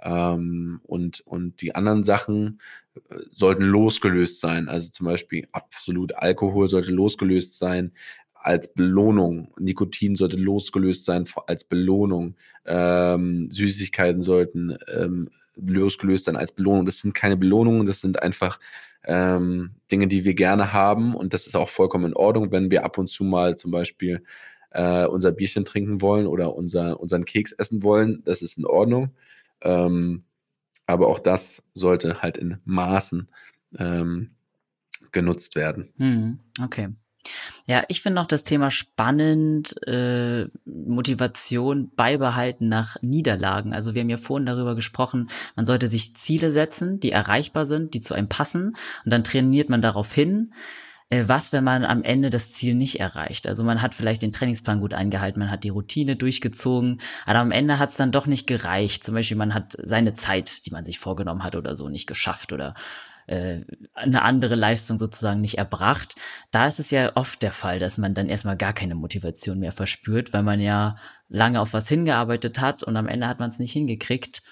[0.00, 2.60] Ähm, und, und die anderen Sachen
[2.94, 4.68] äh, sollten losgelöst sein.
[4.68, 7.92] Also zum Beispiel absolut Alkohol sollte losgelöst sein
[8.44, 9.48] als Belohnung.
[9.58, 12.36] Nikotin sollte losgelöst sein als Belohnung.
[12.66, 16.84] Ähm, Süßigkeiten sollten ähm, losgelöst sein als Belohnung.
[16.84, 18.60] Das sind keine Belohnungen, das sind einfach
[19.04, 21.14] ähm, Dinge, die wir gerne haben.
[21.14, 24.22] Und das ist auch vollkommen in Ordnung, wenn wir ab und zu mal zum Beispiel
[24.72, 28.22] äh, unser Bierchen trinken wollen oder unser, unseren Keks essen wollen.
[28.26, 29.14] Das ist in Ordnung.
[29.62, 30.24] Ähm,
[30.86, 33.26] aber auch das sollte halt in Maßen
[33.78, 34.32] ähm,
[35.12, 35.94] genutzt werden.
[35.96, 36.90] Hm, okay.
[37.66, 43.72] Ja, ich finde noch das Thema spannend, äh, Motivation beibehalten nach Niederlagen.
[43.72, 47.94] Also wir haben ja vorhin darüber gesprochen, man sollte sich Ziele setzen, die erreichbar sind,
[47.94, 50.52] die zu einem passen und dann trainiert man darauf hin.
[51.08, 53.46] Äh, was, wenn man am Ende das Ziel nicht erreicht?
[53.46, 57.50] Also man hat vielleicht den Trainingsplan gut eingehalten, man hat die Routine durchgezogen, aber am
[57.50, 59.04] Ende hat es dann doch nicht gereicht.
[59.04, 62.52] Zum Beispiel man hat seine Zeit, die man sich vorgenommen hat oder so, nicht geschafft
[62.52, 62.74] oder
[63.26, 63.60] äh,
[63.94, 66.14] eine andere Leistung sozusagen nicht erbracht.
[66.50, 69.72] Da ist es ja oft der Fall, dass man dann erstmal gar keine Motivation mehr
[69.72, 70.96] verspürt, weil man ja
[71.28, 74.42] lange auf was hingearbeitet hat und am Ende hat man es nicht hingekriegt.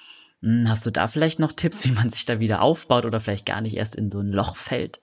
[0.43, 3.47] Hm, hast du da vielleicht noch Tipps, wie man sich da wieder aufbaut oder vielleicht
[3.47, 5.01] gar nicht erst in so ein Loch fällt?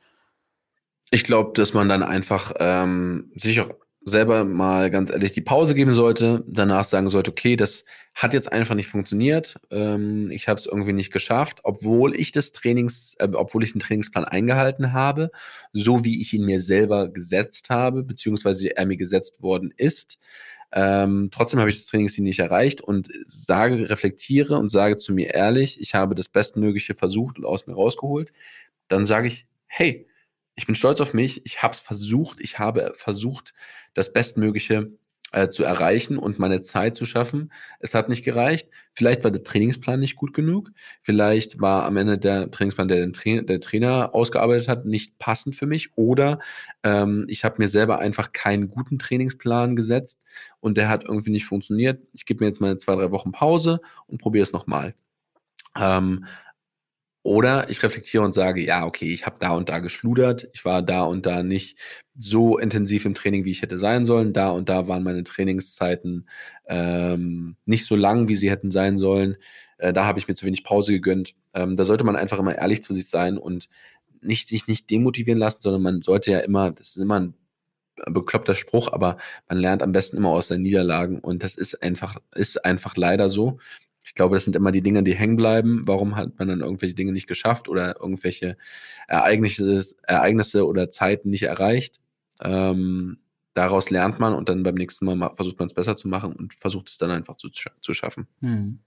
[1.12, 5.76] Ich glaube, dass man dann einfach ähm, sich auch selber mal ganz ehrlich die Pause
[5.76, 7.84] geben sollte, danach sagen sollte, okay, das
[8.22, 12.52] hat jetzt einfach nicht funktioniert, ähm, ich habe es irgendwie nicht geschafft, obwohl ich das
[12.52, 15.32] Trainings, äh, obwohl ich den Trainingsplan eingehalten habe,
[15.72, 20.20] so wie ich ihn mir selber gesetzt habe, beziehungsweise er mir gesetzt worden ist.
[20.74, 25.34] Ähm, trotzdem habe ich das Trainingsziel nicht erreicht und sage, reflektiere und sage zu mir
[25.34, 28.34] ehrlich, ich habe das Bestmögliche versucht und aus mir rausgeholt.
[28.90, 30.08] Dann sage ich, hey,
[30.56, 33.54] ich bin stolz auf mich, ich habe es versucht, ich habe versucht,
[33.94, 34.92] das Bestmögliche
[35.32, 37.52] äh, zu erreichen und meine Zeit zu schaffen.
[37.80, 38.70] Es hat nicht gereicht.
[38.94, 40.72] Vielleicht war der Trainingsplan nicht gut genug.
[41.02, 45.56] Vielleicht war am Ende der Trainingsplan, der den Tra der Trainer ausgearbeitet hat, nicht passend
[45.56, 45.96] für mich.
[45.96, 46.40] Oder
[46.84, 50.26] ähm, ich habe mir selber einfach keinen guten Trainingsplan gesetzt
[50.60, 52.02] und der hat irgendwie nicht funktioniert.
[52.14, 54.96] Ich gebe mir jetzt mal zwei, drei Wochen Pause und probiere es nochmal.
[55.78, 56.26] Ähm,
[57.24, 60.82] oder ich reflektiere und sage, ja, okay, ich habe da und da geschludert, ich war
[60.82, 61.78] da und da nicht
[62.18, 64.34] so intensiv im Training, wie ich hätte sein sollen.
[64.34, 66.30] Da und da waren meine Trainingszeiten
[66.68, 69.38] ähm, nicht so lang, wie sie hätten sein sollen.
[69.78, 71.36] Äh, da habe ich mir zu wenig Pause gegönnt.
[71.54, 73.68] Ähm, da sollte man einfach immer ehrlich zu sich sein und
[74.22, 77.34] nicht, sich nicht demotivieren lassen, sondern man sollte ja immer, das ist immer ein
[78.08, 79.18] bekloppter Spruch, aber
[79.48, 83.30] man lernt am besten immer aus seinen Niederlagen und das ist einfach, ist einfach leider
[83.30, 83.60] so.
[84.10, 85.84] Ich glaube, das sind immer die Dinge, die hängen bleiben.
[85.86, 88.58] Warum hat man dann irgendwelche Dinge nicht geschafft oder irgendwelche
[89.08, 92.00] Ereignisse, Ereignisse oder Zeiten nicht erreicht?
[92.42, 93.20] Ähm,
[93.54, 96.56] daraus lernt man und dann beim nächsten Mal versucht man es besser zu machen und
[96.56, 98.28] versucht es dann einfach zu, zu schaffen.
[98.42, 98.80] Hm.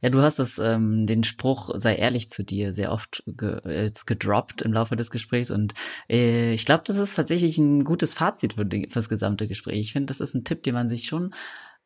[0.00, 4.04] Ja, du hast es, ähm, den Spruch, sei ehrlich zu dir, sehr oft ge jetzt
[4.06, 5.74] gedroppt im Laufe des Gesprächs und
[6.10, 9.78] äh, ich glaube, das ist tatsächlich ein gutes Fazit für, die, für das gesamte Gespräch.
[9.78, 11.32] Ich finde, das ist ein Tipp, den man sich schon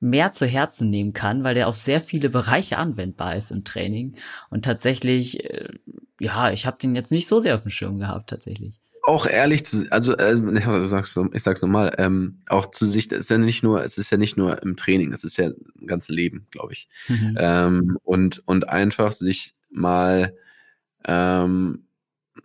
[0.00, 4.16] mehr zu Herzen nehmen kann, weil der auf sehr viele Bereiche anwendbar ist im Training.
[4.48, 5.68] Und tatsächlich, äh,
[6.18, 8.80] ja, ich habe den jetzt nicht so sehr auf dem Schirm gehabt, tatsächlich.
[9.02, 13.18] auch ehrlich zu, also äh, ich sag's, ich sag's nochmal, ähm, auch zu sich, es
[13.20, 15.86] ist ja nicht nur, es ist ja nicht nur im Training, es ist ja im
[15.86, 16.88] ganzen Leben, glaube ich.
[17.08, 17.36] Mhm.
[17.38, 20.34] Ähm, und, und einfach sich mal
[21.04, 21.86] ähm,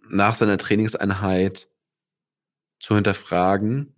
[0.09, 1.67] nach seiner Trainingseinheit
[2.79, 3.94] zu hinterfragen,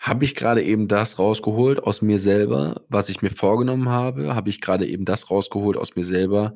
[0.00, 4.34] habe ich gerade eben das rausgeholt aus mir selber, was ich mir vorgenommen habe?
[4.34, 6.54] Habe ich gerade eben das rausgeholt aus mir selber,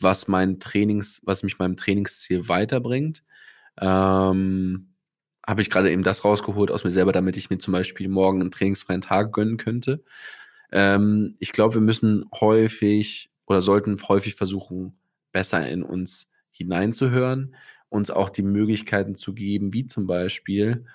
[0.00, 3.22] was mein Trainings, was mich meinem Trainingsziel weiterbringt?
[3.78, 4.94] Ähm,
[5.46, 8.40] habe ich gerade eben das rausgeholt aus mir selber, damit ich mir zum Beispiel morgen
[8.40, 10.02] einen trainingsfreien Tag gönnen könnte?
[10.72, 14.98] Ähm, ich glaube, wir müssen häufig oder sollten häufig versuchen,
[15.32, 17.54] besser in uns hineinzuhören,
[17.90, 20.86] uns auch die Möglichkeiten zu geben, wie zum Beispiel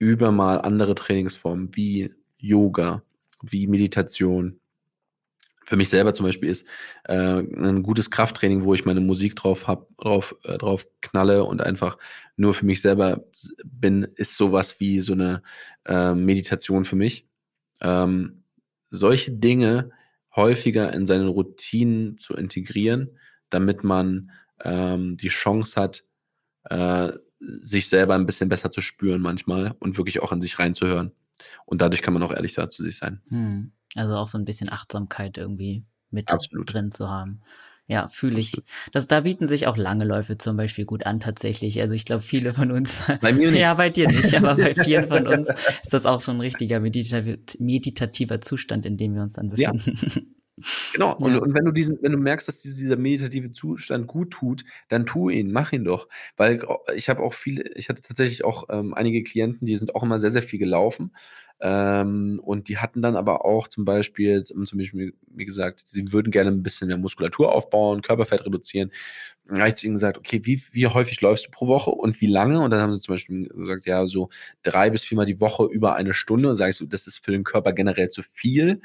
[0.00, 3.04] über mal andere Trainingsformen wie Yoga,
[3.42, 4.58] wie Meditation.
[5.64, 6.66] Für mich selber zum Beispiel ist
[7.04, 11.60] äh, ein gutes Krafttraining, wo ich meine Musik drauf hab, drauf, äh, drauf knalle und
[11.60, 11.96] einfach
[12.36, 13.24] nur für mich selber
[13.62, 15.42] bin, ist sowas wie so eine
[15.84, 17.28] äh, Meditation für mich.
[17.80, 18.42] Ähm,
[18.88, 19.90] solche Dinge
[20.34, 23.18] häufiger in seine Routinen zu integrieren,
[23.50, 24.30] damit man
[24.64, 26.04] ähm, die Chance hat,
[26.64, 31.12] äh, sich selber ein bisschen besser zu spüren manchmal und wirklich auch in sich reinzuhören.
[31.64, 33.20] Und dadurch kann man auch ehrlich zu sich sein.
[33.28, 33.72] Hm.
[33.96, 36.72] Also auch so ein bisschen Achtsamkeit irgendwie mit Absolut.
[36.72, 37.40] drin zu haben.
[37.86, 38.52] Ja, fühle ich.
[38.92, 41.80] Das, da bieten sich auch lange Läufe zum Beispiel gut an, tatsächlich.
[41.80, 43.02] Also ich glaube, viele von uns.
[43.20, 43.60] Bei mir nicht.
[43.60, 45.48] ja, bei dir nicht, aber bei vielen von uns
[45.82, 49.82] ist das auch so ein richtiger meditativer Zustand, in dem wir uns dann befinden.
[50.14, 50.22] Ja.
[50.92, 54.64] Genau, und, und wenn du diesen, wenn du merkst, dass dieser meditative Zustand gut tut,
[54.88, 56.08] dann tu ihn, mach ihn doch.
[56.36, 56.60] Weil
[56.96, 60.18] ich habe auch viele, ich hatte tatsächlich auch ähm, einige Klienten, die sind auch immer
[60.18, 61.12] sehr, sehr viel gelaufen.
[61.62, 66.30] Ähm, und die hatten dann aber auch zum Beispiel, zum Beispiel, wie gesagt, sie würden
[66.32, 68.90] gerne ein bisschen mehr Muskulatur aufbauen, Körperfett reduzieren.
[69.46, 72.20] Dann habe ich zu ihnen gesagt, okay, wie, wie häufig läufst du pro Woche und
[72.20, 72.60] wie lange?
[72.62, 74.30] Und dann haben sie zum Beispiel gesagt, ja, so
[74.62, 76.48] drei bis viermal die Woche über eine Stunde.
[76.50, 78.80] Und ich so, das ist für den Körper generell zu viel.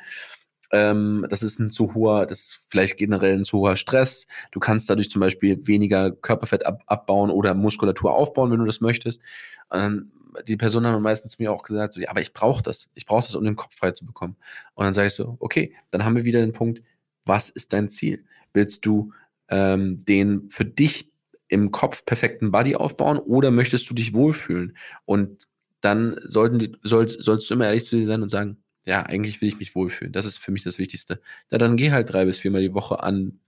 [0.75, 4.27] Ähm, das ist ein zu hoher, das ist vielleicht generell ein zu hoher Stress.
[4.51, 8.81] Du kannst dadurch zum Beispiel weniger Körperfett ab, abbauen oder Muskulatur aufbauen, wenn du das
[8.81, 9.21] möchtest.
[9.69, 10.11] Und
[10.49, 12.89] die Person hat meistens zu mir auch gesagt, so, ja, aber ich brauche das.
[12.93, 14.35] Ich brauche das, um den Kopf frei zu bekommen.
[14.73, 16.81] Und dann sage ich so, okay, dann haben wir wieder den Punkt,
[17.23, 18.25] was ist dein Ziel?
[18.53, 19.13] Willst du
[19.47, 21.09] ähm, den für dich
[21.47, 24.77] im Kopf perfekten Body aufbauen oder möchtest du dich wohlfühlen?
[25.05, 25.47] Und
[25.79, 29.41] dann sollten die, soll, sollst du immer ehrlich zu dir sein und sagen, ja, eigentlich
[29.41, 30.13] will ich mich wohlfühlen.
[30.13, 31.21] Das ist für mich das Wichtigste.
[31.49, 33.39] Ja, dann geh halt drei bis viermal die Woche an,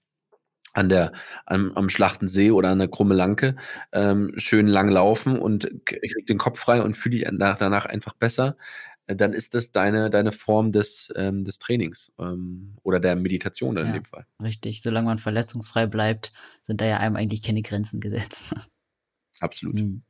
[0.74, 1.12] an der,
[1.46, 3.56] am, am Schlachtensee oder an der Krumme Lanke,
[3.92, 8.58] ähm, schön lang laufen und krieg den Kopf frei und fühle dich danach einfach besser.
[9.08, 13.76] Äh, dann ist das deine, deine Form des, ähm, des Trainings ähm, oder der Meditation
[13.76, 14.26] dann ja, in dem Fall.
[14.42, 18.56] Richtig, solange man verletzungsfrei bleibt, sind da ja einem eigentlich keine Grenzen gesetzt.
[19.40, 19.76] Absolut.
[19.76, 20.04] Mhm.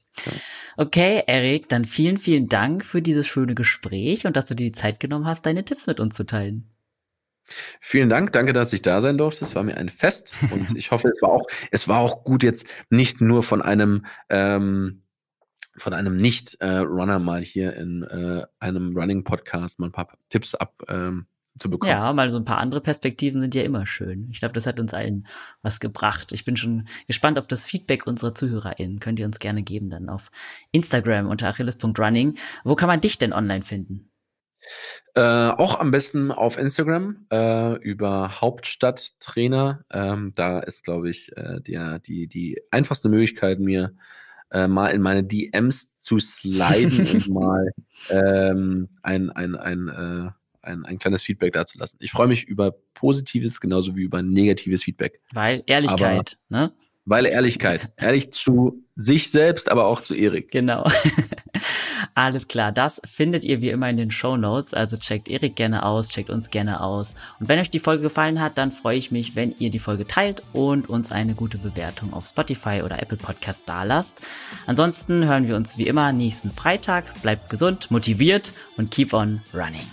[0.78, 4.72] Okay, Erik, dann vielen, vielen Dank für dieses schöne Gespräch und dass du dir die
[4.72, 6.70] Zeit genommen hast, deine Tipps mit uns zu teilen.
[7.80, 9.46] Vielen Dank, danke, dass ich da sein durfte.
[9.46, 12.44] Es war mir ein Fest und ich hoffe, es war auch, es war auch gut
[12.44, 15.04] jetzt nicht nur von einem ähm,
[15.78, 21.28] von einem Nicht-Runner mal hier in äh, einem Running-Podcast mal ein paar Tipps ab, ähm,
[21.58, 21.92] zu bekommen.
[21.92, 24.28] Ja, mal so ein paar andere Perspektiven sind ja immer schön.
[24.32, 25.28] Ich glaube, das hat uns allen
[25.62, 26.32] was gebracht.
[26.32, 29.00] Ich bin schon gespannt auf das Feedback unserer ZuhörerInnen.
[29.00, 30.30] Könnt ihr uns gerne geben dann auf
[30.72, 32.38] Instagram unter achilles.running.
[32.64, 34.10] Wo kann man dich denn online finden?
[35.16, 39.86] Äh, auch am besten auf Instagram äh, über Hauptstadttrainer.
[39.92, 43.96] Ähm, da ist, glaube ich, äh, der, die, die einfachste Möglichkeit, mir
[44.52, 47.72] äh, mal in meine DMs zu sliden und mal
[48.10, 50.32] ähm, ein, ein, ein äh,
[50.68, 51.98] ein, ein kleines Feedback dazu lassen.
[52.00, 55.22] Ich freue mich über positives genauso wie über negatives Feedback.
[55.34, 56.74] Weil Ehrlichkeit, aber, ne?
[57.06, 57.90] Weil Ehrlichkeit.
[57.98, 60.52] Ehrlich zu sich selbst, aber auch zu Erik.
[60.52, 60.86] Genau.
[62.16, 64.74] Alles klar, das findet ihr wie immer in den Show Notes.
[64.74, 67.14] Also checkt Erik gerne aus, checkt uns gerne aus.
[67.40, 70.06] Und wenn euch die Folge gefallen hat, dann freue ich mich, wenn ihr die Folge
[70.06, 74.26] teilt und uns eine gute Bewertung auf Spotify oder Apple Podcast dalasst.
[74.66, 77.22] Ansonsten hören wir uns wie immer nächsten Freitag.
[77.22, 79.88] Bleibt gesund, motiviert und keep on running.